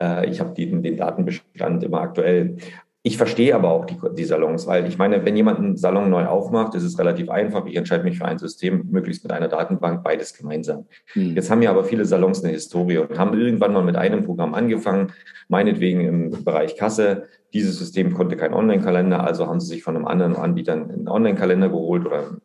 [0.00, 2.58] äh, ich habe den, den Datenbestand immer aktuell.
[3.06, 6.26] Ich verstehe aber auch die, die, Salons, weil ich meine, wenn jemand einen Salon neu
[6.26, 7.64] aufmacht, ist es relativ einfach.
[7.66, 10.86] Ich entscheide mich für ein System, möglichst mit einer Datenbank, beides gemeinsam.
[11.12, 11.36] Hm.
[11.36, 14.54] Jetzt haben ja aber viele Salons eine Historie und haben irgendwann mal mit einem Programm
[14.54, 15.12] angefangen,
[15.46, 17.28] meinetwegen im Bereich Kasse.
[17.54, 21.68] Dieses System konnte kein Online-Kalender, also haben sie sich von einem anderen Anbieter einen Online-Kalender
[21.68, 22.38] geholt oder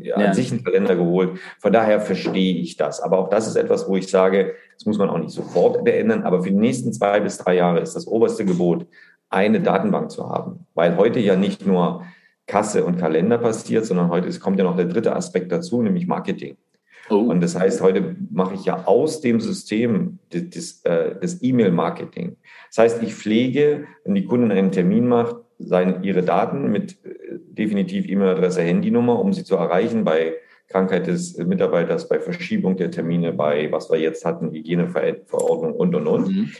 [0.00, 1.38] ja, an sich einen Kalender geholt.
[1.58, 3.02] Von daher verstehe ich das.
[3.02, 6.22] Aber auch das ist etwas, wo ich sage, das muss man auch nicht sofort beenden,
[6.22, 8.86] aber für die nächsten zwei bis drei Jahre ist das oberste Gebot,
[9.30, 10.66] eine Datenbank zu haben.
[10.74, 12.04] Weil heute ja nicht nur
[12.46, 16.56] Kasse und Kalender passiert, sondern heute kommt ja noch der dritte Aspekt dazu, nämlich Marketing.
[17.08, 17.16] Oh.
[17.16, 22.36] Und das heißt, heute mache ich ja aus dem System des, äh, des E-Mail-Marketing.
[22.68, 27.38] Das heißt, ich pflege, wenn die Kundin einen Termin macht, seine, ihre Daten mit äh,
[27.48, 30.34] definitiv E-Mail-Adresse, Handynummer, um sie zu erreichen bei
[30.68, 36.06] Krankheit des Mitarbeiters, bei Verschiebung der Termine, bei was wir jetzt hatten, Hygieneverordnung und, und,
[36.06, 36.28] und.
[36.28, 36.50] Mhm.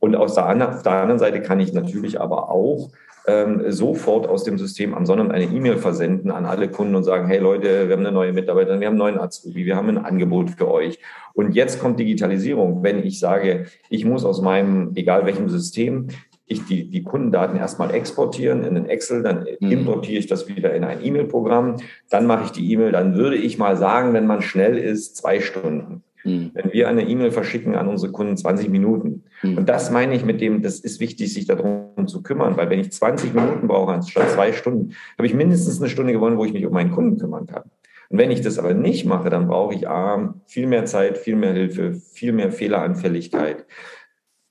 [0.00, 2.90] Und aus der, auf der anderen Seite kann ich natürlich aber auch
[3.28, 7.28] ähm, sofort aus dem System am Sonntag eine E-Mail versenden an alle Kunden und sagen,
[7.28, 9.98] hey Leute, wir haben eine neue Mitarbeiterin, wir haben einen neuen Azubi, wir haben ein
[9.98, 10.98] Angebot für euch.
[11.34, 12.82] Und jetzt kommt Digitalisierung.
[12.82, 16.08] Wenn ich sage, ich muss aus meinem, egal welchem System,
[16.46, 19.70] ich die, die Kundendaten erstmal exportieren in den Excel, dann mhm.
[19.70, 21.76] importiere ich das wieder in ein E-Mail-Programm,
[22.08, 25.40] dann mache ich die E-Mail, dann würde ich mal sagen, wenn man schnell ist, zwei
[25.40, 26.02] Stunden.
[26.24, 26.50] Mhm.
[26.54, 29.24] Wenn wir eine E-Mail verschicken an unsere Kunden, 20 Minuten.
[29.42, 29.58] Mhm.
[29.58, 32.80] Und das meine ich mit dem, das ist wichtig, sich darum zu kümmern, weil wenn
[32.80, 36.52] ich 20 Minuten brauche anstatt zwei Stunden, habe ich mindestens eine Stunde gewonnen, wo ich
[36.52, 37.64] mich um meinen Kunden kümmern kann.
[38.10, 41.36] Und wenn ich das aber nicht mache, dann brauche ich A, viel mehr Zeit, viel
[41.36, 43.66] mehr Hilfe, viel mehr Fehleranfälligkeit.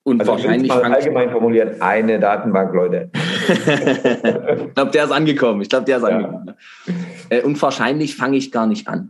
[0.03, 3.09] Und also wahrscheinlich mal allgemein formuliert eine Datenbank, Leute.
[3.47, 5.61] ich glaube, der ist angekommen.
[5.61, 6.09] Ich glaube, der ist ja.
[6.09, 6.53] angekommen.
[7.29, 9.09] Äh, und wahrscheinlich fange ich gar nicht an.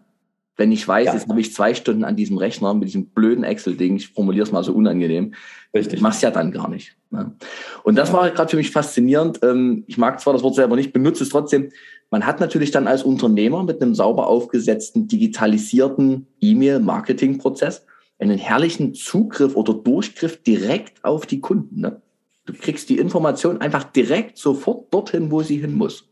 [0.57, 1.13] Wenn ich weiß, ja.
[1.13, 4.51] jetzt habe ich zwei Stunden an diesem Rechner mit diesem blöden Excel-Ding, ich formuliere es
[4.51, 5.35] mal so unangenehm,
[5.73, 6.01] Richtig.
[6.01, 6.97] mach's ja dann gar nicht.
[7.11, 7.35] Ne?
[7.83, 9.39] Und das war gerade für mich faszinierend.
[9.43, 11.69] Ähm, ich mag zwar das Wort selber nicht, benutze es trotzdem.
[12.09, 17.85] Man hat natürlich dann als Unternehmer mit einem sauber aufgesetzten, digitalisierten E-Mail-Marketing-Prozess
[18.19, 21.81] einen herrlichen Zugriff oder Durchgriff direkt auf die Kunden.
[21.81, 22.01] Ne?
[22.45, 26.06] Du kriegst die Information einfach direkt sofort dorthin, wo sie hin muss.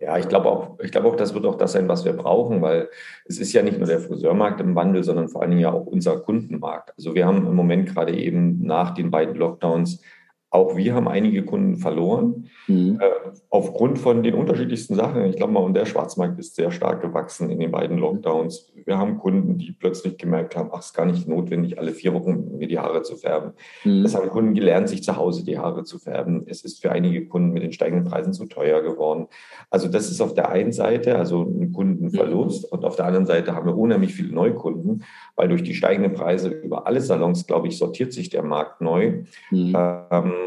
[0.00, 2.62] Ja, ich glaube auch, ich glaube auch, das wird auch das sein, was wir brauchen,
[2.62, 2.88] weil
[3.26, 5.84] es ist ja nicht nur der Friseurmarkt im Wandel, sondern vor allen Dingen ja auch
[5.84, 6.94] unser Kundenmarkt.
[6.96, 10.02] Also wir haben im Moment gerade eben nach den beiden Lockdowns
[10.50, 12.98] auch wir haben einige Kunden verloren, mhm.
[13.00, 15.24] äh, aufgrund von den unterschiedlichsten Sachen.
[15.26, 18.72] Ich glaube mal, und der Schwarzmarkt ist sehr stark gewachsen in den beiden Lockdowns.
[18.84, 22.14] Wir haben Kunden, die plötzlich gemerkt haben, ach, es ist gar nicht notwendig, alle vier
[22.14, 23.52] Wochen mir die Haare zu färben.
[23.84, 24.04] Mhm.
[24.04, 26.42] Es haben Kunden gelernt, sich zu Hause die Haare zu färben.
[26.46, 29.28] Es ist für einige Kunden mit den steigenden Preisen zu teuer geworden.
[29.70, 32.76] Also das ist auf der einen Seite also ein Kundenverlust mhm.
[32.76, 35.04] und auf der anderen Seite haben wir unheimlich viele Neukunden,
[35.36, 39.22] weil durch die steigenden Preise über alle Salons, glaube ich, sortiert sich der Markt neu.
[39.52, 39.76] Mhm.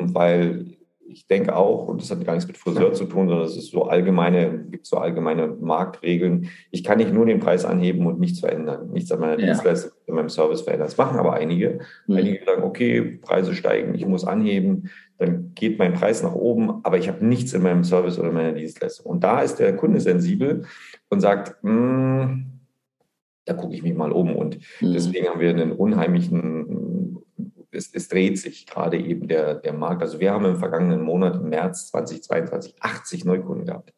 [0.01, 0.65] Ähm, weil
[1.13, 3.71] ich denke auch, und das hat gar nichts mit Friseur zu tun, sondern es ist
[3.71, 6.49] so allgemeine, gibt so allgemeine Marktregeln.
[6.71, 9.45] Ich kann nicht nur den Preis anheben und nichts verändern, nichts an meiner ja.
[9.45, 10.87] Dienstleistung, in meinem Service verändern.
[10.87, 11.79] Das machen aber einige.
[12.07, 12.15] Mhm.
[12.15, 14.89] Einige sagen, okay, Preise steigen, ich muss anheben.
[15.17, 18.53] dann geht mein Preis nach oben, aber ich habe nichts in meinem Service oder meiner
[18.53, 19.05] Dienstleistung.
[19.05, 20.65] Und da ist der Kunde sensibel
[21.09, 22.53] und sagt, hm,
[23.45, 24.35] da gucke ich mich mal um.
[24.35, 24.93] Und mhm.
[24.93, 26.82] deswegen haben wir einen unheimlichen,
[27.73, 30.01] es, es, dreht sich gerade eben der, der Markt.
[30.01, 33.93] Also wir haben im vergangenen Monat, im März 2022, 80 Neukunden gehabt.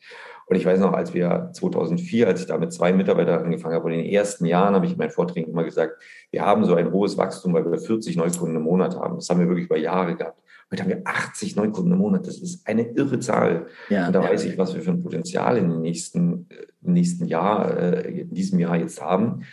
[0.48, 3.86] Und ich weiß noch, als wir 2004, als ich da mit zwei Mitarbeitern angefangen habe,
[3.86, 6.76] und in den ersten Jahren habe ich in meinen Vorträgen immer gesagt, wir haben so
[6.76, 9.16] ein hohes Wachstum, weil wir 40 Neukunden im Monat haben.
[9.16, 10.40] Das haben wir wirklich über Jahre gehabt.
[10.72, 12.28] Heute haben wir 80 Neukunden im Monat.
[12.28, 13.68] Das ist eine irre Zahl.
[13.90, 14.30] Ja, und da ja.
[14.30, 16.48] weiß ich, was wir für ein Potenzial in den nächsten,
[16.84, 19.46] im nächsten Jahr, äh, in diesem Jahr jetzt haben.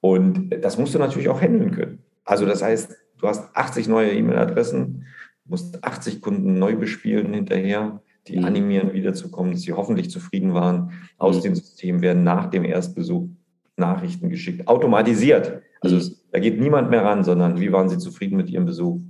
[0.00, 2.02] Und das musst du natürlich auch handeln können.
[2.24, 5.06] Also das heißt, du hast 80 neue E-Mail-Adressen,
[5.44, 8.44] musst 80 Kunden neu bespielen hinterher die mhm.
[8.44, 10.92] animieren, wiederzukommen, dass sie hoffentlich zufrieden waren.
[11.18, 11.42] Aus mhm.
[11.42, 13.28] dem System werden nach dem Erstbesuch
[13.76, 15.62] Nachrichten geschickt, automatisiert.
[15.80, 16.00] Also mhm.
[16.00, 19.00] es, da geht niemand mehr ran, sondern wie waren sie zufrieden mit ihrem Besuch?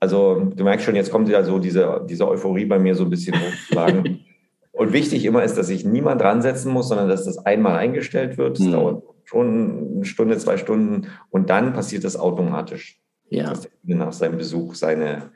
[0.00, 3.10] Also du merkst schon, jetzt kommt ja so diese, diese Euphorie bei mir so ein
[3.10, 4.20] bisschen hochzuschlagen.
[4.72, 8.36] Und wichtig immer ist, dass sich niemand dran setzen muss, sondern dass das einmal eingestellt
[8.36, 8.58] wird.
[8.58, 8.72] Das mhm.
[8.72, 13.00] dauert schon eine Stunde, zwei Stunden und dann passiert das automatisch.
[13.30, 13.50] Ja.
[13.50, 15.30] Dass Kunde nach seinem Besuch seine,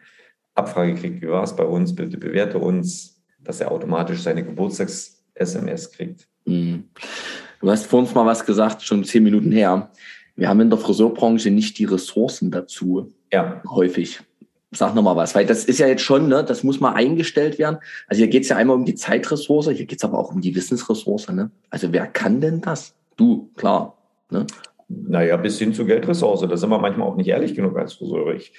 [0.59, 5.93] Abfrage kriegt, wie war es bei uns, bitte bewerte uns, dass er automatisch seine Geburtstags-SMS
[5.93, 6.27] kriegt.
[6.45, 6.85] Mhm.
[7.61, 9.91] Du hast vor uns mal was gesagt, schon zehn Minuten her.
[10.37, 13.13] Wir haben in der Friseurbranche nicht die Ressourcen dazu.
[13.33, 13.63] Ja.
[13.69, 14.21] Häufig.
[14.71, 17.79] Sag nochmal was, weil das ist ja jetzt schon, ne, das muss mal eingestellt werden.
[18.07, 20.43] Also hier geht es ja einmal um die Zeitressource, hier geht es aber auch um
[20.43, 21.29] die Wissensressource.
[21.31, 21.51] Ne?
[21.71, 22.95] Also wer kann denn das?
[23.17, 23.97] Du, klar.
[24.31, 24.47] Ne?
[24.89, 26.41] Naja, bis hin zur Geldressource.
[26.49, 28.35] Da sind wir manchmal auch nicht ehrlich genug als Friseure.
[28.35, 28.53] Ich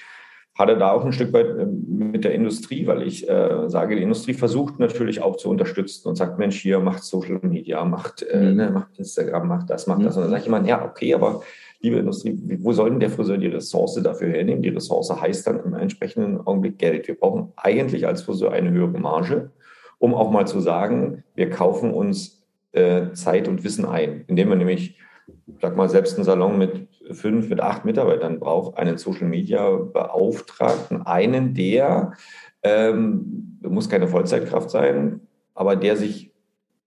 [0.60, 4.04] hatte da auch ein Stück weit ähm, mit der Industrie, weil ich äh, sage, die
[4.04, 8.38] Industrie versucht natürlich auch zu unterstützen und sagt, Mensch, hier macht Social Media, macht, äh,
[8.38, 8.56] mhm.
[8.56, 10.04] ne, macht Instagram, macht das, macht mhm.
[10.04, 10.18] das.
[10.18, 11.42] Und dann sage ich immer, ja, okay, aber
[11.80, 14.62] liebe Industrie, wo soll denn der Friseur die Ressource dafür hernehmen?
[14.62, 17.08] Die Ressource heißt dann im entsprechenden Augenblick Geld.
[17.08, 19.52] Wir brauchen eigentlich als Friseur eine höhere Marge,
[19.98, 24.58] um auch mal zu sagen, wir kaufen uns äh, Zeit und Wissen ein, indem wir
[24.58, 24.98] nämlich
[25.62, 31.06] sag mal, selbst ein Salon mit fünf, mit acht Mitarbeitern braucht einen Social Media Beauftragten,
[31.06, 32.13] einen, der
[32.63, 35.22] ähm, muss keine Vollzeitkraft sein,
[35.54, 36.32] aber der sich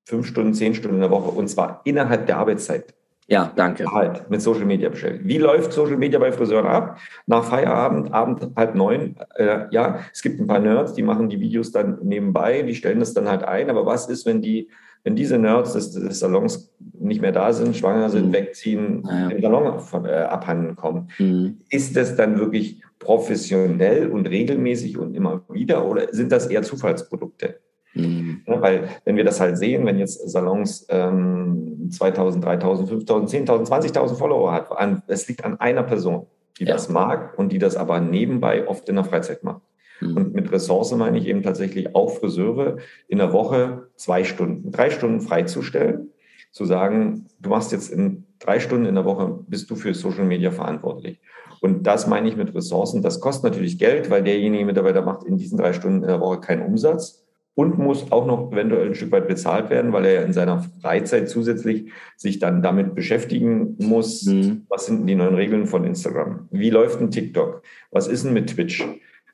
[0.04, 2.94] fünf Stunden, zehn Stunden in der Woche und zwar innerhalb der Arbeitszeit
[3.28, 3.90] ja, danke.
[3.90, 5.26] Halt, mit Social Media beschäftigt.
[5.26, 6.98] Wie läuft Social Media bei Friseuren ab?
[7.26, 9.16] Nach Feierabend, Abend halb neun.
[9.36, 13.00] Äh, ja, es gibt ein paar Nerds, die machen die Videos dann nebenbei, die stellen
[13.00, 13.70] das dann halt ein.
[13.70, 14.68] Aber was ist, wenn die
[15.04, 18.32] wenn diese Nerds des, des Salons nicht mehr da sind, schwanger sind, mhm.
[18.32, 19.28] wegziehen, ja.
[19.28, 21.58] im Salon von, äh, abhanden kommen, mhm.
[21.70, 27.58] ist das dann wirklich professionell und regelmäßig und immer wieder oder sind das eher Zufallsprodukte?
[27.94, 28.42] Mhm.
[28.46, 33.68] Ja, weil wenn wir das halt sehen, wenn jetzt Salons ähm, 2000, 3000, 5000, 10.000,
[33.92, 34.68] 20.000 Follower hat,
[35.08, 36.26] es liegt an einer Person,
[36.58, 36.74] die ja.
[36.74, 39.62] das mag und die das aber nebenbei oft in der Freizeit macht.
[40.02, 40.16] Mhm.
[40.16, 44.90] Und mit Ressource meine ich eben tatsächlich auch Friseure in der Woche zwei Stunden, drei
[44.90, 46.08] Stunden freizustellen,
[46.50, 50.24] zu sagen, du machst jetzt in drei Stunden in der Woche, bist du für Social
[50.24, 51.20] Media verantwortlich.
[51.60, 53.02] Und das meine ich mit Ressourcen.
[53.02, 56.40] Das kostet natürlich Geld, weil derjenige Mitarbeiter macht in diesen drei Stunden in der Woche
[56.40, 60.32] keinen Umsatz und muss auch noch eventuell ein Stück weit bezahlt werden, weil er in
[60.32, 64.66] seiner Freizeit zusätzlich sich dann damit beschäftigen muss, mhm.
[64.68, 66.48] was sind die neuen Regeln von Instagram?
[66.50, 67.62] Wie läuft ein TikTok?
[67.90, 68.84] Was ist denn mit Twitch?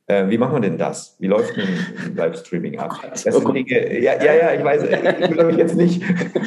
[0.08, 1.16] Äh, wie machen wir denn das?
[1.18, 2.98] Wie läuft ein Livestreaming ab?
[3.10, 6.02] Das sind Dinge, ja, ja, ja, ich weiß, ich will jetzt nicht,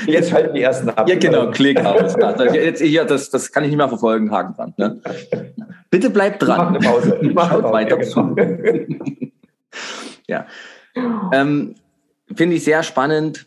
[0.08, 1.08] jetzt halten die ersten ab.
[1.08, 2.16] Ja, genau, klick aus.
[2.54, 4.74] Jetzt, hier, das, das kann ich nicht mehr verfolgen, Haken dran.
[4.78, 5.00] Ne?
[5.92, 6.58] Bitte bleib dran.
[6.58, 7.20] Mach eine Pause.
[7.22, 8.34] Ich mach Schaut weiter ja, zu.
[8.34, 9.06] Genau.
[10.28, 10.48] ja.
[11.32, 11.76] Ähm,
[12.34, 13.46] Finde ich sehr spannend,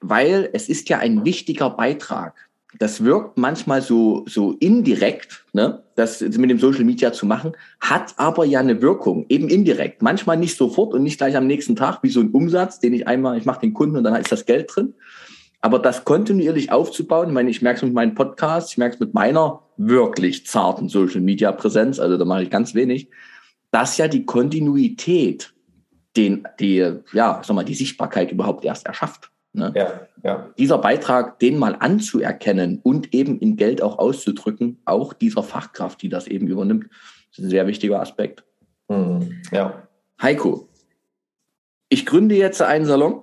[0.00, 2.34] weil es ist ja ein wichtiger Beitrag
[2.78, 8.14] das wirkt manchmal so, so indirekt, ne, das mit dem Social Media zu machen, hat
[8.16, 10.02] aber ja eine Wirkung, eben indirekt.
[10.02, 13.06] Manchmal nicht sofort und nicht gleich am nächsten Tag, wie so ein Umsatz, den ich
[13.06, 14.94] einmal, ich mache den Kunden und dann ist das Geld drin.
[15.60, 19.00] Aber das kontinuierlich aufzubauen, ich meine, ich merke es mit meinem Podcast, ich merke es
[19.00, 23.08] mit meiner wirklich zarten Social Media Präsenz, also da mache ich ganz wenig,
[23.70, 25.54] dass ja die Kontinuität
[26.16, 26.78] den, die,
[27.12, 29.30] ja, sag mal, die Sichtbarkeit überhaupt erst erschafft.
[29.52, 29.72] Ne?
[29.74, 30.52] Ja, ja.
[30.56, 36.08] Dieser Beitrag, den mal anzuerkennen und eben in Geld auch auszudrücken, auch dieser Fachkraft, die
[36.08, 36.86] das eben übernimmt,
[37.32, 38.44] ist ein sehr wichtiger Aspekt.
[38.88, 39.88] Mhm, ja.
[40.20, 40.68] Heiko,
[41.88, 43.22] ich gründe jetzt einen Salon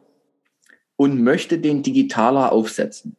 [0.97, 3.15] und möchte den digitaler aufsetzen.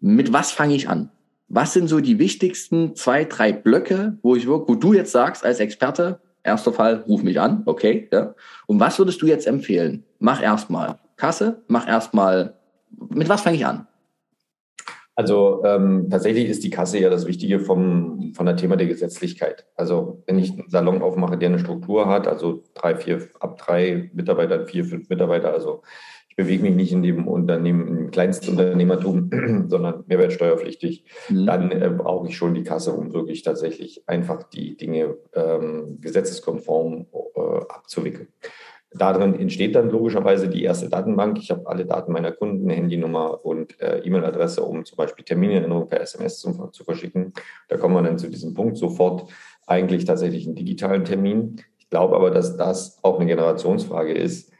[0.00, 1.10] Mit was fange ich an?
[1.48, 5.60] Was sind so die wichtigsten zwei, drei Blöcke, wo ich wo du jetzt sagst als
[5.60, 8.34] Experte, erster Fall, ruf mich an, okay, ja.
[8.66, 10.04] Und was würdest du jetzt empfehlen?
[10.20, 12.54] Mach erstmal Kasse, mach erstmal,
[13.10, 13.86] mit was fange ich an?
[15.16, 19.64] Also ähm, tatsächlich ist die Kasse ja das Wichtige vom, von der Thema der Gesetzlichkeit.
[19.76, 24.10] Also wenn ich einen Salon aufmache, der eine Struktur hat, also drei, vier, ab drei
[24.12, 25.82] Mitarbeitern, vier, fünf Mitarbeiter, also
[26.36, 29.30] ich bewege mich nicht in dem Unternehmen, im Kleinstunternehmertum,
[29.68, 31.46] sondern mehrwertsteuerpflichtig, mhm.
[31.46, 37.06] dann äh, brauche ich schon die Kasse, um wirklich tatsächlich einfach die Dinge ähm, gesetzeskonform
[37.36, 38.26] äh, abzuwickeln.
[38.96, 41.38] Darin entsteht dann logischerweise die erste Datenbank.
[41.38, 46.00] Ich habe alle Daten meiner Kunden, Handynummer und äh, E-Mail-Adresse, um zum Beispiel Terminerinnerungen per
[46.00, 47.32] SMS zu, zu, verschicken.
[47.68, 49.28] Da kommen wir dann zu diesem Punkt sofort
[49.66, 51.60] eigentlich tatsächlich einen digitalen Termin.
[51.78, 54.52] Ich glaube aber, dass das auch eine Generationsfrage ist.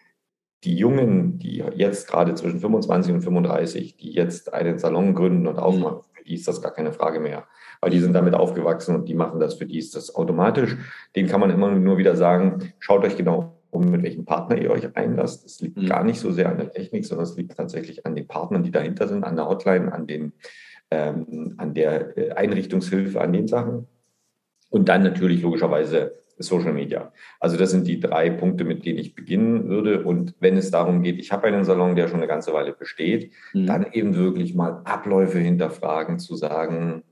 [0.65, 5.59] Die Jungen, die jetzt gerade zwischen 25 und 35, die jetzt einen Salon gründen und
[5.59, 6.17] aufmachen, mhm.
[6.17, 7.47] für die ist das gar keine Frage mehr
[7.85, 10.75] weil die sind damit aufgewachsen und die machen das, für die ist das automatisch.
[11.17, 14.71] Den kann man immer nur wieder sagen, schaut euch genau um mit welchem Partner ihr
[14.71, 15.45] euch einlasst.
[15.45, 15.87] Es liegt mhm.
[15.87, 18.71] gar nicht so sehr an der Technik, sondern es liegt tatsächlich an den Partnern, die
[18.71, 20.33] dahinter sind, an der Hotline, an, den,
[20.91, 23.87] ähm, an der äh, Einrichtungshilfe, an den Sachen.
[24.71, 27.13] Und dann natürlich logischerweise Social Media.
[27.41, 30.05] Also das sind die drei Punkte, mit denen ich beginnen würde.
[30.05, 33.33] Und wenn es darum geht, ich habe einen Salon, der schon eine ganze Weile besteht,
[33.53, 33.67] mhm.
[33.67, 37.03] dann eben wirklich mal Abläufe hinterfragen, zu sagen,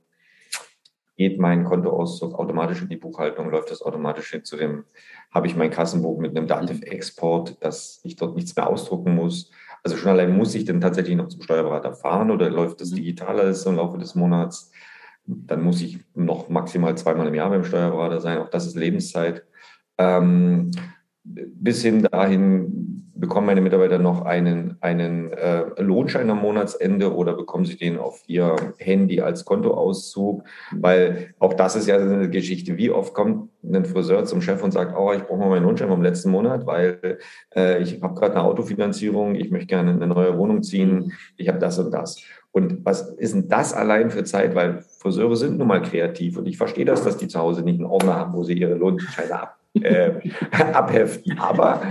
[1.17, 4.85] geht mein Kontoauszug automatisch in die Buchhaltung, läuft das automatisch hin zu dem,
[5.31, 9.51] habe ich mein Kassenbuch mit einem Dativ-Export, dass ich dort nichts mehr ausdrucken muss.
[9.83, 12.97] Also schon allein muss ich dann tatsächlich noch zum Steuerberater fahren oder läuft das mhm.
[12.97, 14.71] digital alles im Laufe des Monats?
[15.25, 18.39] Dann muss ich noch maximal zweimal im Jahr beim Steuerberater sein.
[18.39, 19.45] Auch das ist Lebenszeit.
[19.99, 20.71] Ähm,
[21.25, 27.65] bis hin dahin bekommen meine Mitarbeiter noch einen, einen äh, Lohnschein am Monatsende oder bekommen
[27.65, 30.43] sie den auf ihr Handy als Kontoauszug?
[30.73, 32.77] Weil auch das ist ja eine Geschichte.
[32.77, 35.89] Wie oft kommt ein Friseur zum Chef und sagt, oh, ich brauche mal meinen Lohnschein
[35.89, 37.19] vom letzten Monat, weil
[37.55, 41.61] äh, ich habe gerade eine Autofinanzierung, ich möchte gerne eine neue Wohnung ziehen, ich habe
[41.61, 42.21] das und das.
[42.51, 44.57] Und was ist denn das allein für Zeit?
[44.57, 47.79] Weil Friseure sind nun mal kreativ und ich verstehe das, dass die zu Hause nicht
[47.79, 50.13] einen Ordner haben, wo sie ihre Lohnscheine ab äh,
[50.73, 51.39] abheften.
[51.39, 51.83] Aber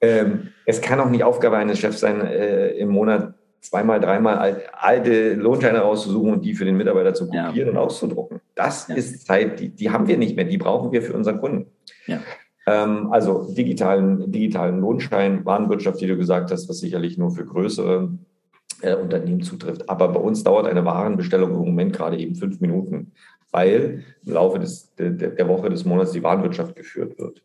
[0.00, 5.34] ähm, es kann auch nicht Aufgabe eines Chefs sein, äh, im Monat zweimal, dreimal alte
[5.34, 7.68] Lohnscheine rauszusuchen und die für den Mitarbeiter zu kopieren ja.
[7.68, 8.40] und auszudrucken.
[8.54, 8.94] Das ja.
[8.94, 11.66] ist Zeit, die, die haben wir nicht mehr, die brauchen wir für unseren Kunden.
[12.06, 12.20] Ja.
[12.66, 18.10] Ähm, also digitalen, digitalen Lohnschein, Warenwirtschaft, die du gesagt hast, was sicherlich nur für größere
[18.82, 19.88] äh, Unternehmen zutrifft.
[19.88, 23.12] Aber bei uns dauert eine Warenbestellung im Moment gerade eben fünf Minuten
[23.52, 27.42] weil im Laufe des, der, der Woche des Monats die Warenwirtschaft geführt wird.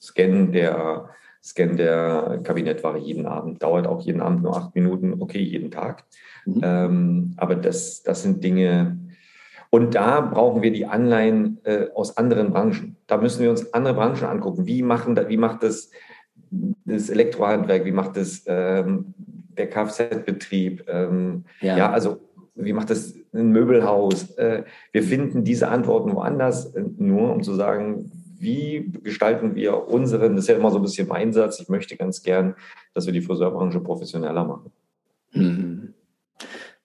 [0.00, 1.10] Scan der,
[1.42, 6.04] Scan der Kabinettware jeden Abend dauert auch jeden Abend nur acht Minuten, okay, jeden Tag.
[6.46, 6.60] Mhm.
[6.62, 8.98] Ähm, aber das, das sind Dinge,
[9.74, 12.96] und da brauchen wir die Anleihen äh, aus anderen Branchen.
[13.06, 14.66] Da müssen wir uns andere Branchen angucken.
[14.66, 15.90] Wie, machen da, wie macht das,
[16.84, 20.84] das Elektrohandwerk, wie macht das ähm, der Kfz-Betrieb?
[20.88, 21.78] Ähm, ja.
[21.78, 22.20] ja, also
[22.54, 24.30] wie macht das ein Möbelhaus?
[24.36, 30.34] Äh, wir finden diese Antworten woanders, äh, nur um zu sagen, wie gestalten wir unseren,
[30.34, 32.56] das ist ja immer so ein bisschen mein Satz, ich möchte ganz gern,
[32.92, 34.72] dass wir die Friseurbranche professioneller machen.
[35.32, 35.94] Mhm.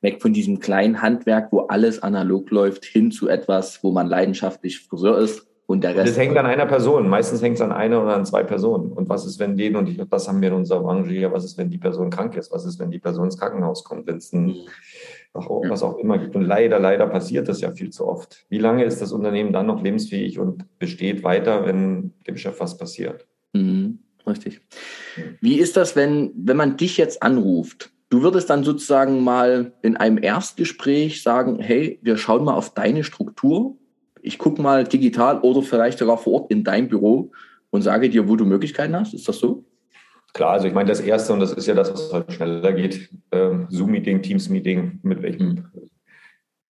[0.01, 4.81] Weg von diesem kleinen Handwerk, wo alles analog läuft, hin zu etwas, wo man leidenschaftlich
[4.81, 6.09] Friseur ist und der Rest.
[6.09, 7.09] Das hängt an einer Person.
[7.09, 8.91] Meistens hängt es an einer oder an zwei Personen.
[8.91, 11.43] Und was ist, wenn den, und ich, das haben wir in unserer Branche hier, was
[11.43, 12.51] ist, wenn die Person krank ist?
[12.51, 14.05] Was ist, wenn die Person ins Krankenhaus kommt?
[14.05, 14.67] Wenn es ein, mhm
[15.37, 16.35] was auch immer gibt.
[16.35, 18.45] Und leider, leider passiert das ja viel zu oft.
[18.49, 22.77] Wie lange ist das Unternehmen dann noch lebensfähig und besteht weiter, wenn dem Chef was
[22.77, 23.27] passiert?
[23.53, 24.61] Mhm, richtig.
[25.41, 27.91] Wie ist das, wenn, wenn man dich jetzt anruft?
[28.09, 33.03] Du würdest dann sozusagen mal in einem Erstgespräch sagen, hey, wir schauen mal auf deine
[33.03, 33.75] Struktur.
[34.21, 37.31] Ich gucke mal digital oder vielleicht sogar vor Ort in dein Büro
[37.69, 39.13] und sage dir, wo du Möglichkeiten hast.
[39.13, 39.65] Ist das so?
[40.33, 43.09] Klar, also ich meine, das Erste, und das ist ja das, was halt schneller geht,
[43.31, 45.65] ähm, Zoom-Meeting, Teams-Meeting, mit welchem.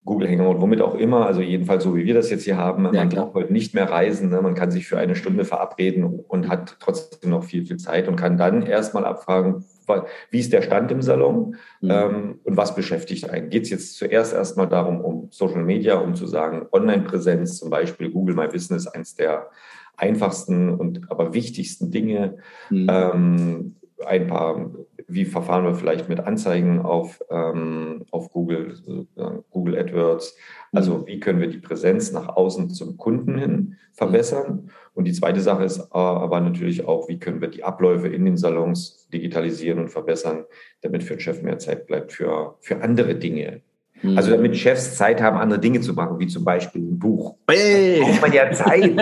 [0.07, 2.91] Google Hangout, womit auch immer, also jedenfalls so wie wir das jetzt hier haben, ja,
[2.93, 4.41] man braucht heute nicht mehr reisen, ne?
[4.41, 8.15] man kann sich für eine Stunde verabreden und hat trotzdem noch viel, viel Zeit und
[8.15, 9.65] kann dann erstmal abfragen,
[10.31, 11.91] wie ist der Stand im Salon mhm.
[11.91, 13.49] ähm, und was beschäftigt einen.
[13.49, 18.09] Geht es jetzt zuerst erstmal darum, um Social Media, um zu sagen, Online-Präsenz, zum Beispiel
[18.09, 19.49] Google My Business, eins der
[19.97, 22.37] einfachsten und aber wichtigsten Dinge.
[22.69, 22.87] Mhm.
[22.89, 24.71] Ähm, ein paar,
[25.07, 30.37] wie verfahren wir vielleicht mit Anzeigen auf, ähm, auf Google, äh, Google AdWords?
[30.71, 31.07] Also mhm.
[31.07, 34.69] wie können wir die Präsenz nach außen zum Kunden hin verbessern?
[34.93, 38.25] Und die zweite Sache ist äh, aber natürlich auch, wie können wir die Abläufe in
[38.25, 40.45] den Salons digitalisieren und verbessern,
[40.81, 43.61] damit für den Chef mehr Zeit bleibt für, für andere Dinge.
[44.01, 44.17] Mhm.
[44.17, 47.35] Also damit Chefs Zeit haben, andere Dinge zu machen, wie zum Beispiel ein Buch.
[47.49, 48.01] Hey.
[48.01, 48.93] Braucht man ja Zeit.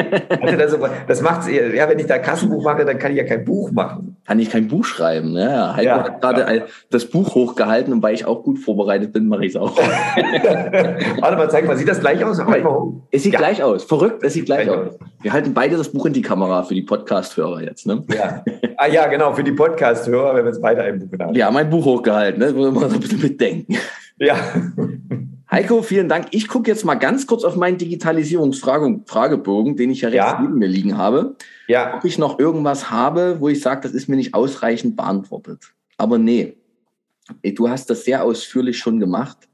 [0.41, 3.43] also das, das macht ja, wenn ich da Kassenbuch mache, dann kann ich ja kein
[3.43, 4.17] Buch machen.
[4.25, 5.33] Kann ich kein Buch schreiben.
[5.33, 5.41] Ne?
[5.41, 6.63] Ja, Heiko ja, hat gerade ja.
[6.89, 9.77] das Buch hochgehalten und weil ich auch gut vorbereitet bin, mache ich es auch.
[11.21, 12.39] Warte mal, zeig mal, sieht das gleich aus?
[13.11, 13.39] Es sieht ja.
[13.39, 13.83] gleich aus.
[13.83, 14.97] Verrückt, es sieht gleich, aus.
[15.21, 17.85] Wir halten beide das Buch in die Kamera für die Podcast-Hörer jetzt.
[17.85, 18.03] Ne?
[18.13, 18.43] Ja.
[18.77, 21.35] Ah ja, genau, für die Podcast-Hörer, wenn wir jetzt beide ein Buch haben.
[21.35, 22.51] Ja, mein Buch hochgehalten, ne?
[22.51, 23.77] muss man so ein bisschen mitdenken.
[24.17, 24.37] Ja.
[25.51, 26.27] Heiko, vielen Dank.
[26.31, 30.41] Ich gucke jetzt mal ganz kurz auf meinen Digitalisierungsfragebogen, den ich ja rechts ja.
[30.41, 31.35] neben mir liegen habe.
[31.67, 31.97] Ja.
[31.97, 35.73] Ob ich noch irgendwas habe, wo ich sage, das ist mir nicht ausreichend beantwortet.
[35.97, 36.57] Aber nee,
[37.43, 39.47] du hast das sehr ausführlich schon gemacht.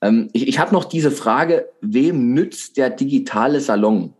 [0.00, 4.14] Ähm, ich ich habe noch diese Frage, wem nützt der digitale Salon?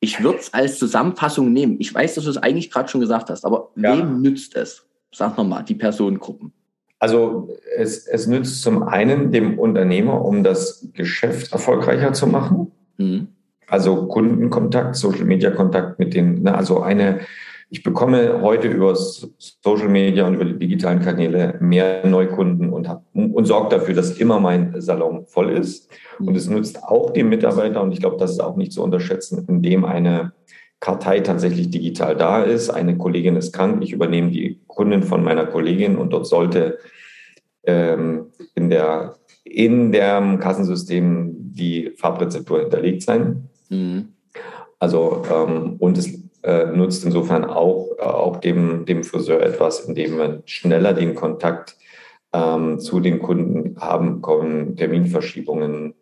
[0.00, 1.76] Ich würde es als Zusammenfassung nehmen.
[1.78, 3.96] Ich weiß, dass du es eigentlich gerade schon gesagt hast, aber ja.
[3.96, 4.86] wem nützt es?
[5.12, 6.52] Sag nochmal, die Personengruppen.
[6.98, 12.72] Also es, es nützt zum einen dem Unternehmer, um das Geschäft erfolgreicher zu machen.
[12.96, 13.28] Mhm.
[13.66, 17.20] Also Kundenkontakt, Social Media Kontakt mit den, ne, also eine,
[17.68, 23.04] ich bekomme heute über Social Media und über die digitalen Kanäle mehr Neukunden und, hab,
[23.12, 25.90] und sorge dafür, dass immer mein Salon voll ist.
[26.20, 29.44] Und es nützt auch dem Mitarbeiter, und ich glaube, das ist auch nicht zu unterschätzen,
[29.48, 30.32] indem eine
[30.80, 32.70] Kartei tatsächlich digital da ist.
[32.70, 36.78] Eine Kollegin ist krank, ich übernehme die Kundin von meiner Kollegin und dort sollte
[37.64, 43.48] ähm, in, der, in dem Kassensystem die Farbrezeptur hinterlegt sein.
[43.70, 44.08] Mhm.
[44.78, 50.18] Also, ähm, und es äh, nutzt insofern auch, äh, auch dem, dem Friseur etwas, indem
[50.18, 51.76] man schneller den Kontakt
[52.32, 55.94] ähm, zu den Kunden haben können, Terminverschiebungen,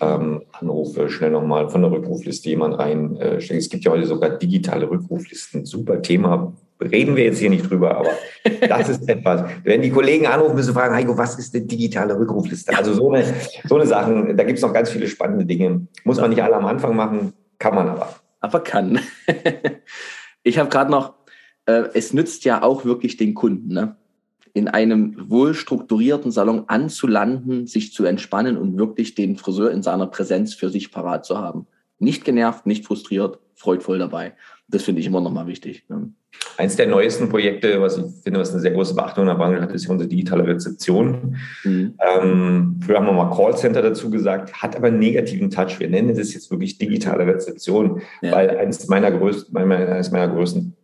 [0.00, 3.16] ähm, Anrufe, schnell nochmal von der Rückrufliste jemand rein.
[3.16, 5.64] Äh, es gibt ja heute sogar digitale Rückruflisten.
[5.64, 6.52] Super Thema.
[6.80, 8.10] Reden wir jetzt hier nicht drüber, aber
[8.68, 9.48] das ist etwas.
[9.62, 12.76] Wenn die Kollegen anrufen, müssen sie fragen, Heiko, was ist eine digitale Rückrufliste?
[12.76, 13.24] Also so eine,
[13.64, 15.86] so eine Sachen, da gibt es noch ganz viele spannende Dinge.
[16.04, 18.16] Muss man nicht alle am Anfang machen, kann man aber.
[18.40, 19.00] Aber kann.
[20.42, 21.14] ich habe gerade noch,
[21.66, 23.72] äh, es nützt ja auch wirklich den Kunden.
[23.72, 23.96] Ne?
[24.54, 30.06] In einem wohl strukturierten Salon anzulanden, sich zu entspannen und wirklich den Friseur in seiner
[30.06, 31.66] Präsenz für sich parat zu haben.
[31.98, 34.34] Nicht genervt, nicht frustriert, freudvoll dabei.
[34.68, 35.84] Das finde ich immer nochmal wichtig.
[36.56, 39.60] Eins der neuesten Projekte, was ich finde, was eine sehr große Beachtung in der Branche
[39.60, 41.36] hat, ist unsere digitale Rezeption.
[41.64, 41.94] Mhm.
[42.00, 45.80] Ähm, früher haben wir mal Callcenter dazu gesagt, hat aber einen negativen Touch.
[45.80, 48.32] Wir nennen das jetzt wirklich digitale Rezeption, ja.
[48.32, 50.76] weil eines meiner größten, eines meiner größten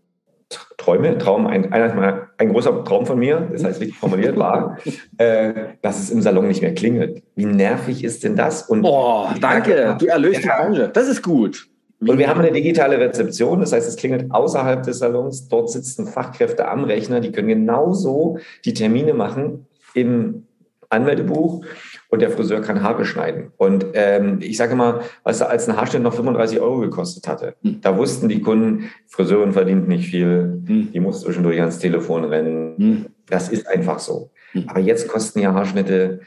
[0.76, 4.78] Träume, Traum, ein, ein, ein großer Traum von mir, das heißt richtig formuliert war,
[5.18, 7.22] äh, dass es im Salon nicht mehr klingelt.
[7.36, 8.62] Wie nervig ist denn das?
[8.62, 10.56] Und oh, danke, du erlöst ja.
[10.56, 10.90] die Branche.
[10.92, 11.68] Das ist gut.
[12.00, 15.48] Und wir haben eine digitale Rezeption, das heißt, es klingelt außerhalb des Salons.
[15.48, 20.46] Dort sitzen Fachkräfte am Rechner, die können genauso die Termine machen im
[20.88, 21.64] Anmeldebuch
[22.10, 23.52] und der Friseur kann Haare schneiden.
[23.56, 27.80] Und ähm, ich sage mal, du, als ein Haarschnitt noch 35 Euro gekostet hatte, hm.
[27.80, 30.92] da wussten die Kunden, Friseurin verdient nicht viel, hm.
[30.92, 32.76] die muss zwischendurch ans Telefon rennen.
[32.76, 33.06] Hm.
[33.26, 34.30] Das ist einfach so.
[34.52, 34.64] Hm.
[34.66, 36.20] Aber jetzt kosten ja Haarschnitte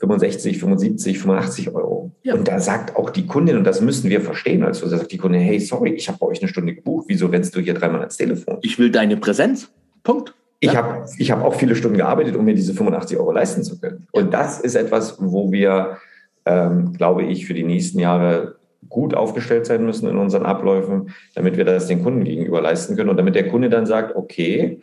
[0.00, 2.12] 65, 75, 85 Euro.
[2.22, 2.34] Ja.
[2.34, 5.18] Und da sagt auch die Kundin, und das müssen wir verstehen, also da sagt die
[5.18, 8.00] Kundin, hey, sorry, ich habe bei euch eine Stunde gebucht, wieso rennst du hier dreimal
[8.00, 8.58] ans Telefon?
[8.62, 9.70] Ich will deine Präsenz.
[10.04, 10.34] Punkt.
[10.60, 13.78] Ich habe ich hab auch viele Stunden gearbeitet, um mir diese 85 Euro leisten zu
[13.78, 14.06] können.
[14.12, 15.98] Und das ist etwas, wo wir,
[16.44, 18.56] ähm, glaube ich, für die nächsten Jahre
[18.88, 23.10] gut aufgestellt sein müssen in unseren Abläufen, damit wir das den Kunden gegenüber leisten können
[23.10, 24.80] und damit der Kunde dann sagt, okay,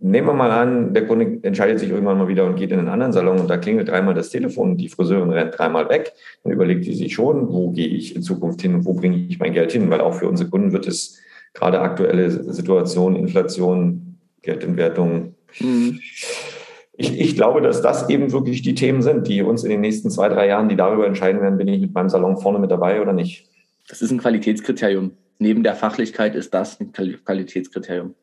[0.00, 2.88] nehmen wir mal an, der Kunde entscheidet sich irgendwann mal wieder und geht in einen
[2.88, 6.12] anderen Salon und da klingelt dreimal das Telefon und die Friseurin rennt dreimal weg,
[6.44, 9.38] dann überlegt die sich schon, wo gehe ich in Zukunft hin und wo bringe ich
[9.38, 11.18] mein Geld hin, weil auch für unsere Kunden wird es
[11.52, 14.07] gerade aktuelle Situation, Inflation,
[14.48, 15.34] Geldentwertung.
[15.60, 16.00] Mhm.
[17.00, 20.10] Ich, ich, glaube, dass das eben wirklich die Themen sind, die uns in den nächsten
[20.10, 23.00] zwei, drei Jahren, die darüber entscheiden werden, bin ich mit meinem Salon vorne mit dabei
[23.00, 23.46] oder nicht.
[23.88, 25.12] Das ist ein Qualitätskriterium.
[25.38, 28.14] Neben der Fachlichkeit ist das ein Qualitätskriterium.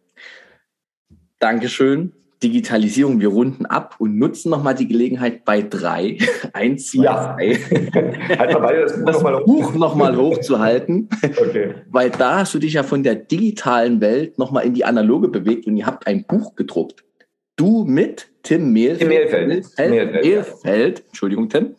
[1.40, 2.12] Dankeschön.
[2.44, 6.18] Digitalisierung, wir runden ab und nutzen nochmal die Gelegenheit bei drei,
[6.54, 7.34] eins, zwei, ja.
[7.34, 7.56] drei,
[8.38, 11.76] halt mal beide das Buch nochmal Buch noch mal hochzuhalten, okay.
[11.90, 15.66] weil da hast du dich ja von der digitalen Welt nochmal in die analoge bewegt
[15.68, 17.04] und ihr habt ein Buch gedruckt.
[17.56, 19.00] Du mit Tim Mehlfeld.
[19.00, 19.48] Tim Mehlfeld.
[19.48, 21.04] Mehlfeld, Mehlfeld.
[21.08, 21.76] Entschuldigung, Tim.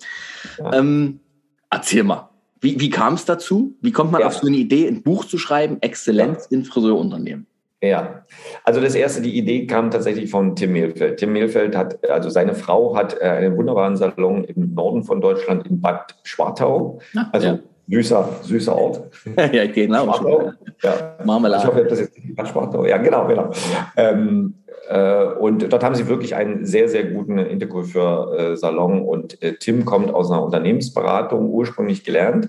[0.58, 0.72] Ja.
[0.72, 1.20] Ähm,
[1.70, 2.30] erzähl mal,
[2.60, 3.76] wie, wie kam es dazu?
[3.82, 4.26] Wie kommt man ja.
[4.26, 7.46] auf so eine Idee, ein Buch zu schreiben, Exzellenz in Friseurunternehmen?
[7.82, 8.24] Ja,
[8.64, 11.18] also das erste, die Idee kam tatsächlich von Tim Mehlfeld.
[11.18, 15.66] Tim Mehlfeld hat, also seine Frau hat äh, einen wunderbaren Salon im Norden von Deutschland
[15.66, 17.00] in Bad Schwartau.
[17.14, 17.58] Ah, also ja.
[17.88, 19.02] süßer, süßer Ort.
[19.52, 20.04] ja, genau.
[20.04, 20.52] Schwartau.
[20.82, 21.16] Ja.
[21.24, 21.62] Marmelade.
[21.62, 22.86] Ich hoffe, das jetzt Bad Schwartau.
[22.86, 23.50] Ja, genau, genau.
[23.98, 24.54] Ähm,
[24.88, 29.02] äh, und dort haben sie wirklich einen sehr, sehr guten Intercoiffeur-Salon.
[29.02, 32.48] Und äh, Tim kommt aus einer Unternehmensberatung, ursprünglich gelernt,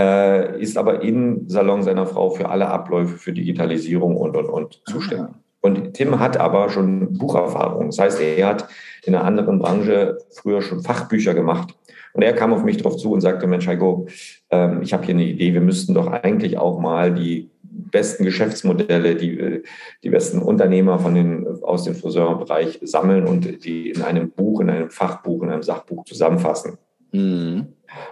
[0.00, 4.82] äh, ist aber im Salon seiner Frau für alle Abläufe, für Digitalisierung und, und, und
[4.86, 5.34] zuständig.
[5.60, 7.86] Und Tim hat aber schon Bucherfahrung.
[7.86, 8.68] Das heißt, er hat
[9.04, 11.74] in einer anderen Branche früher schon Fachbücher gemacht.
[12.14, 14.06] Und er kam auf mich drauf zu und sagte, Mensch, Heiko,
[14.50, 19.16] ähm, ich habe hier eine Idee, wir müssten doch eigentlich auch mal die besten Geschäftsmodelle,
[19.16, 19.62] die,
[20.02, 24.70] die besten Unternehmer von den, aus dem Friseurbereich sammeln und die in einem Buch, in
[24.70, 26.78] einem Fachbuch, in einem Sachbuch zusammenfassen.
[27.12, 27.66] Mhm.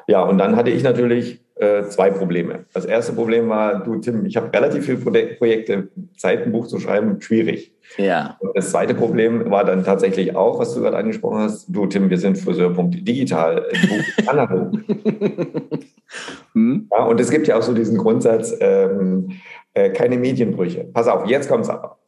[0.06, 1.40] Ja, und dann hatte ich natürlich äh,
[1.88, 2.66] zwei Probleme.
[2.72, 7.72] Das erste Problem war, du Tim, ich habe relativ viele Projekte, Zeitenbuch zu schreiben, schwierig.
[7.96, 8.36] Ja.
[8.40, 12.10] Und das zweite Problem war dann tatsächlich auch, was du gerade angesprochen hast, du Tim,
[12.10, 13.66] wir sind Friseur.digital,
[14.26, 14.72] analog.
[16.52, 16.88] hm?
[16.90, 19.32] ja, und es gibt ja auch so diesen Grundsatz, ähm,
[19.74, 20.84] äh, keine Medienbrüche.
[20.92, 21.98] Pass auf, jetzt kommt es aber.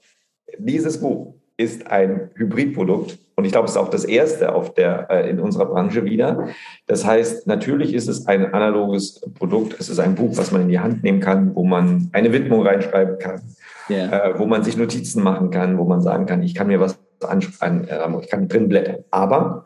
[0.58, 5.10] Dieses Buch ist ein Hybridprodukt und ich glaube, es ist auch das erste auf der,
[5.10, 6.48] äh, in unserer Branche wieder.
[6.86, 9.76] Das heißt, natürlich ist es ein analoges Produkt.
[9.78, 12.66] Es ist ein Buch, was man in die Hand nehmen kann, wo man eine Widmung
[12.66, 13.40] reinschreiben kann,
[13.88, 14.30] yeah.
[14.30, 16.98] äh, wo man sich Notizen machen kann, wo man sagen kann, ich kann mir was
[17.26, 19.04] ansprechen, äh, ich kann drin blättern.
[19.10, 19.64] Aber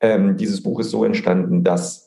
[0.00, 2.05] ähm, dieses Buch ist so entstanden, dass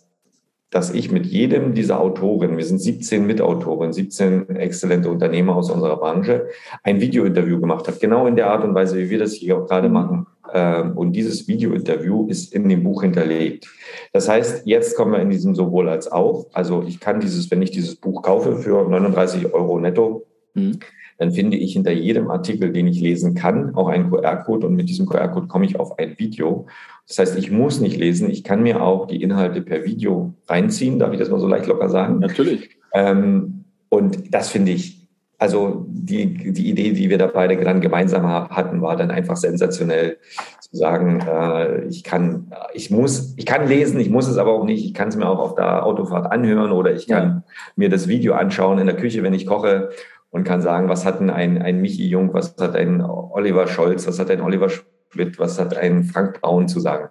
[0.69, 5.97] dass ich mit jedem dieser Autoren, wir sind 17 Mitautoren, 17 exzellente Unternehmer aus unserer
[5.97, 6.47] Branche,
[6.83, 7.97] ein Videointerview gemacht habe.
[7.99, 9.93] Genau in der Art und Weise, wie wir das hier auch gerade mhm.
[9.93, 10.27] machen.
[10.53, 13.67] Ähm, und dieses Videointerview ist in dem Buch hinterlegt.
[14.13, 16.47] Das heißt, jetzt kommen wir in diesem sowohl als auch.
[16.53, 20.79] Also ich kann dieses, wenn ich dieses Buch kaufe für 39 Euro netto, mhm
[21.19, 24.87] dann finde ich hinter jedem Artikel, den ich lesen kann, auch einen QR-Code und mit
[24.87, 26.65] diesem QR-Code komme ich auf ein Video.
[27.07, 30.97] Das heißt, ich muss nicht lesen, ich kann mir auch die Inhalte per Video reinziehen,
[30.97, 32.19] darf ich das mal so leicht locker sagen?
[32.19, 32.69] Natürlich.
[32.93, 38.25] Ähm, und das finde ich, also die, die Idee, die wir da beide dann gemeinsam
[38.25, 40.19] hatten, war dann einfach sensationell
[40.61, 44.63] zu sagen, äh, ich kann, ich muss, ich kann lesen, ich muss es aber auch
[44.63, 47.43] nicht, ich kann es mir auch auf der Autofahrt anhören oder ich kann ja.
[47.75, 49.89] mir das Video anschauen in der Küche, wenn ich koche
[50.31, 54.07] und kann sagen, was hat denn ein, ein Michi Jung, was hat ein Oliver Scholz,
[54.07, 57.09] was hat ein Oliver Schmidt, was hat ein Frank Braun zu sagen?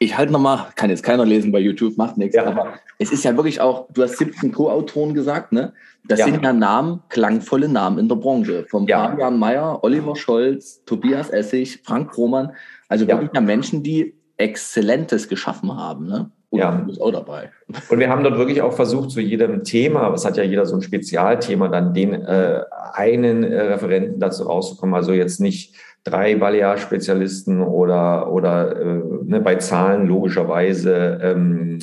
[0.00, 2.44] Ich halte nochmal, kann jetzt keiner lesen bei YouTube, macht nichts, ja.
[2.44, 5.72] aber es ist ja wirklich auch, du hast 17 Co-Autoren gesagt, ne?
[6.06, 6.26] Das ja.
[6.26, 8.64] sind ja Namen, klangvolle Namen in der Branche.
[8.70, 9.08] Vom ja.
[9.08, 12.52] Fabian Mayer, Oliver Scholz, Tobias Essig, Frank Roman.
[12.88, 16.30] Also wirklich ja Menschen, die Exzellentes geschaffen haben, ne?
[16.50, 16.72] Und ja.
[16.72, 17.50] du bist auch dabei.
[17.90, 20.76] Und wir haben dort wirklich auch versucht, zu jedem Thema, es hat ja jeder so
[20.76, 24.94] ein Spezialthema, dann den äh, einen äh, Referenten dazu rauszukommen.
[24.94, 31.80] Also jetzt nicht drei Balear-Spezialisten oder, oder äh, ne, bei Zahlen logischerweise ähm,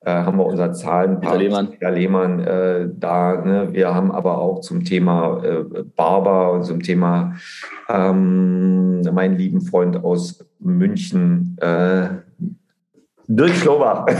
[0.00, 3.42] äh, haben wir unser Zahlenpaar, Lehmann, Lehmann äh, da.
[3.42, 3.68] Ne?
[3.72, 5.64] Wir haben aber auch zum Thema äh,
[5.96, 7.36] Barber und zum Thema
[7.88, 12.08] ähm, meinen lieben Freund aus München, äh,
[13.26, 14.06] Dirk Schlobach.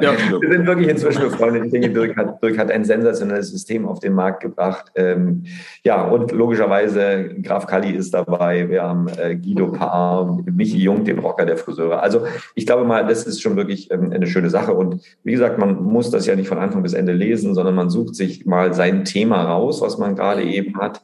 [0.00, 1.66] Ja, wir sind wirklich inzwischen befreundet.
[1.66, 4.92] Ich denke, Dirk hat, Dirk hat ein sensationelles System auf den Markt gebracht.
[4.94, 5.44] Ähm,
[5.84, 8.68] ja, und logischerweise Graf Kalli ist dabei.
[8.68, 12.02] Wir haben äh, Guido Paar, Michi Jung, den Rocker der Friseure.
[12.02, 14.74] Also ich glaube mal, das ist schon wirklich ähm, eine schöne Sache.
[14.74, 17.90] Und wie gesagt, man muss das ja nicht von Anfang bis Ende lesen, sondern man
[17.90, 21.00] sucht sich mal sein Thema raus, was man gerade eben hat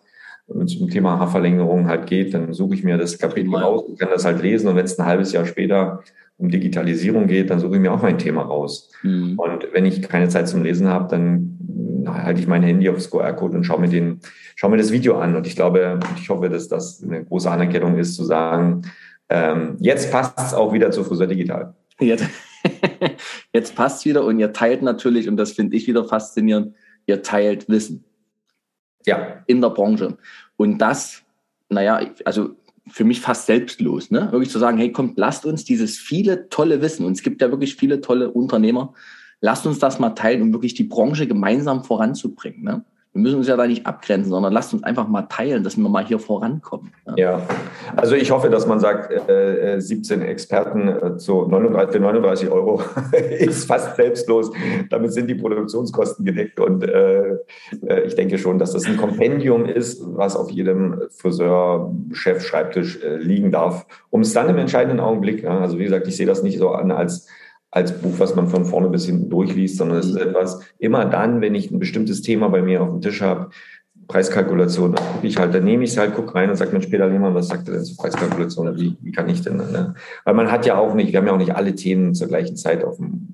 [0.48, 3.98] wenn es um Thema Haarverlängerung halt geht, dann suche ich mir das Kapitel raus und
[3.98, 4.68] kann das halt lesen.
[4.68, 6.02] Und wenn es ein halbes Jahr später
[6.42, 8.90] um Digitalisierung geht, dann suche ich mir auch mein Thema raus.
[9.02, 9.38] Mhm.
[9.38, 11.58] Und wenn ich keine Zeit zum Lesen habe, dann
[12.06, 14.20] halte ich mein Handy aufs QR-Code und schaue mir, den,
[14.56, 15.36] schaue mir das Video an.
[15.36, 18.82] Und ich glaube, ich hoffe, dass das eine große Anerkennung ist, zu sagen,
[19.28, 21.74] ähm, jetzt passt es auch wieder zu Friseur Digital.
[22.00, 22.26] Jetzt,
[23.52, 26.74] jetzt passt es wieder und ihr teilt natürlich, und das finde ich wieder faszinierend,
[27.06, 28.04] ihr teilt Wissen.
[29.06, 29.44] Ja.
[29.46, 30.16] In der Branche.
[30.56, 31.22] Und das,
[31.68, 32.56] naja, also
[32.88, 34.30] für mich fast selbstlos, ne?
[34.32, 37.50] Wirklich zu sagen, hey, kommt, lasst uns dieses viele tolle Wissen, und es gibt ja
[37.50, 38.92] wirklich viele tolle Unternehmer,
[39.40, 42.62] lasst uns das mal teilen, um wirklich die Branche gemeinsam voranzubringen.
[42.62, 42.84] Ne?
[43.14, 45.86] Wir müssen uns ja da nicht abgrenzen, sondern lasst uns einfach mal teilen, dass wir
[45.86, 46.92] mal hier vorankommen.
[47.08, 47.42] Ja, ja.
[47.94, 52.50] also ich hoffe, dass man sagt, äh, 17 äh, Experten äh, zu 39, für 39
[52.50, 52.82] Euro
[53.38, 54.50] ist fast selbstlos.
[54.88, 57.34] Damit sind die Produktionskosten gedeckt und äh,
[57.86, 63.50] äh, ich denke schon, dass das ein Kompendium ist, was auf jedem Friseur-Chef-Schreibtisch äh, liegen
[63.50, 66.58] darf, um es dann im entscheidenden Augenblick, ja, also wie gesagt, ich sehe das nicht
[66.58, 67.28] so an als
[67.72, 70.28] als Buch, was man von vorne bis hinten durchliest, sondern es ist mhm.
[70.28, 73.48] etwas, immer dann, wenn ich ein bestimmtes Thema bei mir auf dem Tisch habe,
[74.08, 76.82] Preiskalkulation, dann gucke ich halt, dann nehme ich es halt, gucke rein und sage mir
[76.82, 78.76] später jemand, was sagt er denn zur Preiskalkulation?
[78.76, 79.56] Wie, wie kann ich denn?
[79.56, 79.94] Ne?
[80.24, 82.56] Weil man hat ja auch nicht, wir haben ja auch nicht alle Themen zur gleichen
[82.56, 83.28] Zeit auf dem,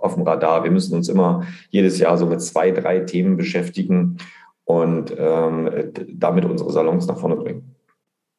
[0.00, 0.62] auf dem Radar.
[0.62, 4.18] Wir müssen uns immer jedes Jahr so mit zwei, drei Themen beschäftigen
[4.64, 5.68] und ähm,
[6.12, 7.74] damit unsere Salons nach vorne bringen.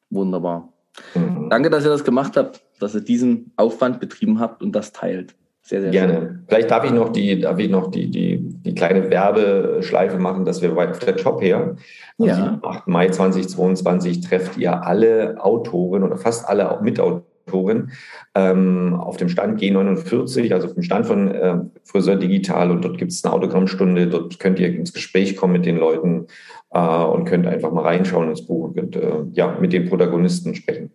[0.08, 0.72] Wunderbar.
[1.14, 1.50] Mhm.
[1.50, 5.34] Danke, dass ihr das gemacht habt, dass ihr diesen Aufwand betrieben habt und das teilt.
[5.64, 6.14] Sehr, sehr Gerne.
[6.14, 6.44] Schön.
[6.48, 10.60] Vielleicht darf ich noch die, darf ich noch die, die, die kleine Werbeschleife machen, dass
[10.60, 11.76] wir auf der Job her.
[12.18, 12.58] Am ja.
[12.62, 12.88] 8.
[12.88, 17.92] Mai 2022 trefft ihr alle Autoren oder fast alle Mitautoren
[18.34, 22.98] ähm, auf dem Stand G49, also auf dem Stand von äh, Friseur Digital und dort
[22.98, 26.26] gibt es eine Autogrammstunde, dort könnt ihr ins Gespräch kommen mit den Leuten
[26.70, 30.56] äh, und könnt einfach mal reinschauen ins Buch und könnt äh, ja, mit den Protagonisten
[30.56, 30.90] sprechen.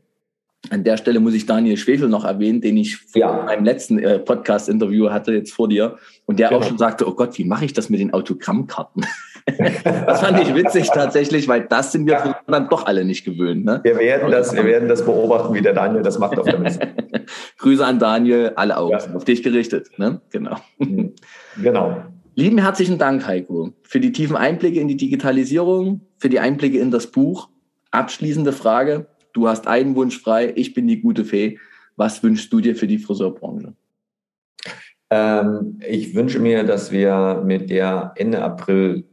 [0.69, 3.39] An der Stelle muss ich Daniel Schwefel noch erwähnen, den ich ja.
[3.39, 5.97] in meinem letzten äh, Podcast-Interview hatte, jetzt vor dir.
[6.25, 6.61] Und der genau.
[6.61, 9.05] auch schon sagte, oh Gott, wie mache ich das mit den Autogrammkarten?
[10.05, 12.39] das fand ich witzig tatsächlich, weil das sind wir ja.
[12.47, 13.63] dann doch alle nicht gewöhnt.
[13.63, 13.79] Ne?
[13.83, 16.79] Wir, werden das, wir werden das beobachten, wie der Daniel das macht auf der Messe.
[17.57, 19.15] Grüße an Daniel, alle Augen ja.
[19.15, 19.89] auf dich gerichtet.
[19.97, 20.21] Ne?
[20.31, 20.57] Genau.
[20.79, 21.13] Mhm.
[21.59, 22.03] Genau.
[22.35, 26.91] Lieben herzlichen Dank, Heiko, für die tiefen Einblicke in die Digitalisierung, für die Einblicke in
[26.91, 27.49] das Buch.
[27.89, 29.07] Abschließende Frage.
[29.37, 31.59] Du hast einen Wunsch frei, ich bin die gute Fee.
[31.95, 33.75] Was wünschst du dir für die Friseurbranche?
[35.11, 39.03] Ähm, ich wünsche mir, dass wir mit der Ende April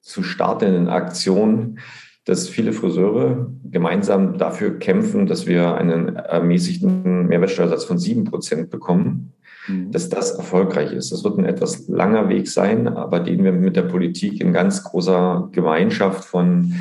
[0.00, 1.80] zu startenden Aktion,
[2.24, 9.34] dass viele Friseure gemeinsam dafür kämpfen, dass wir einen ermäßigten Mehrwertsteuersatz von sieben Prozent bekommen,
[9.68, 9.92] mhm.
[9.92, 11.12] dass das erfolgreich ist.
[11.12, 14.82] Das wird ein etwas langer Weg sein, aber den wir mit der Politik in ganz
[14.82, 16.72] großer Gemeinschaft von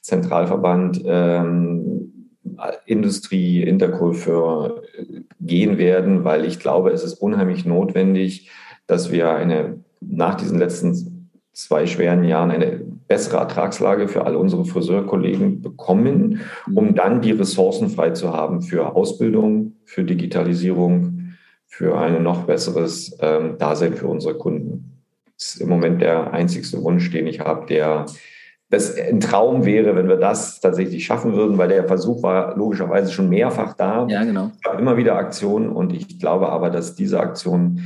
[0.00, 2.21] Zentralverband, ähm,
[2.86, 4.82] Industrie, Interkultur
[5.40, 8.50] gehen werden, weil ich glaube, es ist unheimlich notwendig,
[8.86, 14.64] dass wir eine, nach diesen letzten zwei schweren Jahren eine bessere Ertragslage für alle unsere
[14.64, 16.40] Friseurkollegen bekommen,
[16.74, 21.34] um dann die Ressourcen frei zu haben für Ausbildung, für Digitalisierung,
[21.66, 25.02] für ein noch besseres ähm, Dasein für unsere Kunden.
[25.38, 28.06] Das ist im Moment der einzigste Wunsch, den ich habe, der
[28.72, 33.12] das ein Traum wäre, wenn wir das tatsächlich schaffen würden, weil der Versuch war logischerweise
[33.12, 34.06] schon mehrfach da.
[34.08, 34.50] Ja, genau.
[34.54, 37.82] Es gab immer wieder Aktionen und ich glaube aber, dass diese Aktion,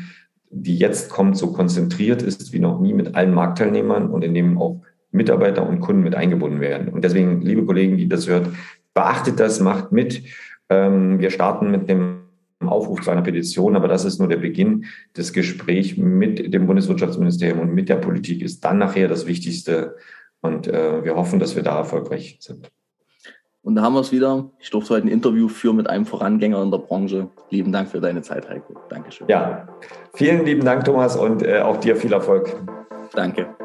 [0.49, 4.59] die jetzt kommt, so konzentriert ist wie noch nie mit allen Marktteilnehmern und in dem
[4.59, 4.81] auch
[5.11, 6.91] Mitarbeiter und Kunden mit eingebunden werden.
[6.91, 8.49] Und deswegen, liebe Kollegen, die das hört,
[8.95, 10.23] beachtet das, macht mit.
[10.69, 12.21] Ähm, wir starten mit dem
[12.61, 14.85] Aufruf zu einer Petition, aber das ist nur der Beginn.
[15.15, 19.97] Das Gespräch mit dem Bundeswirtschaftsministerium und mit der Politik ist dann nachher das Wichtigste,
[20.47, 22.71] und äh, wir hoffen, dass wir da erfolgreich sind.
[23.63, 24.49] Und da haben wir es wieder.
[24.61, 27.29] Ich durfte heute ein Interview führen mit einem Vorangänger in der Branche.
[27.51, 28.75] Lieben Dank für deine Zeit, Heiko.
[28.89, 29.27] Dankeschön.
[29.29, 29.67] Ja,
[30.15, 32.55] vielen lieben Dank, Thomas, und äh, auch dir viel Erfolg.
[33.13, 33.56] Danke.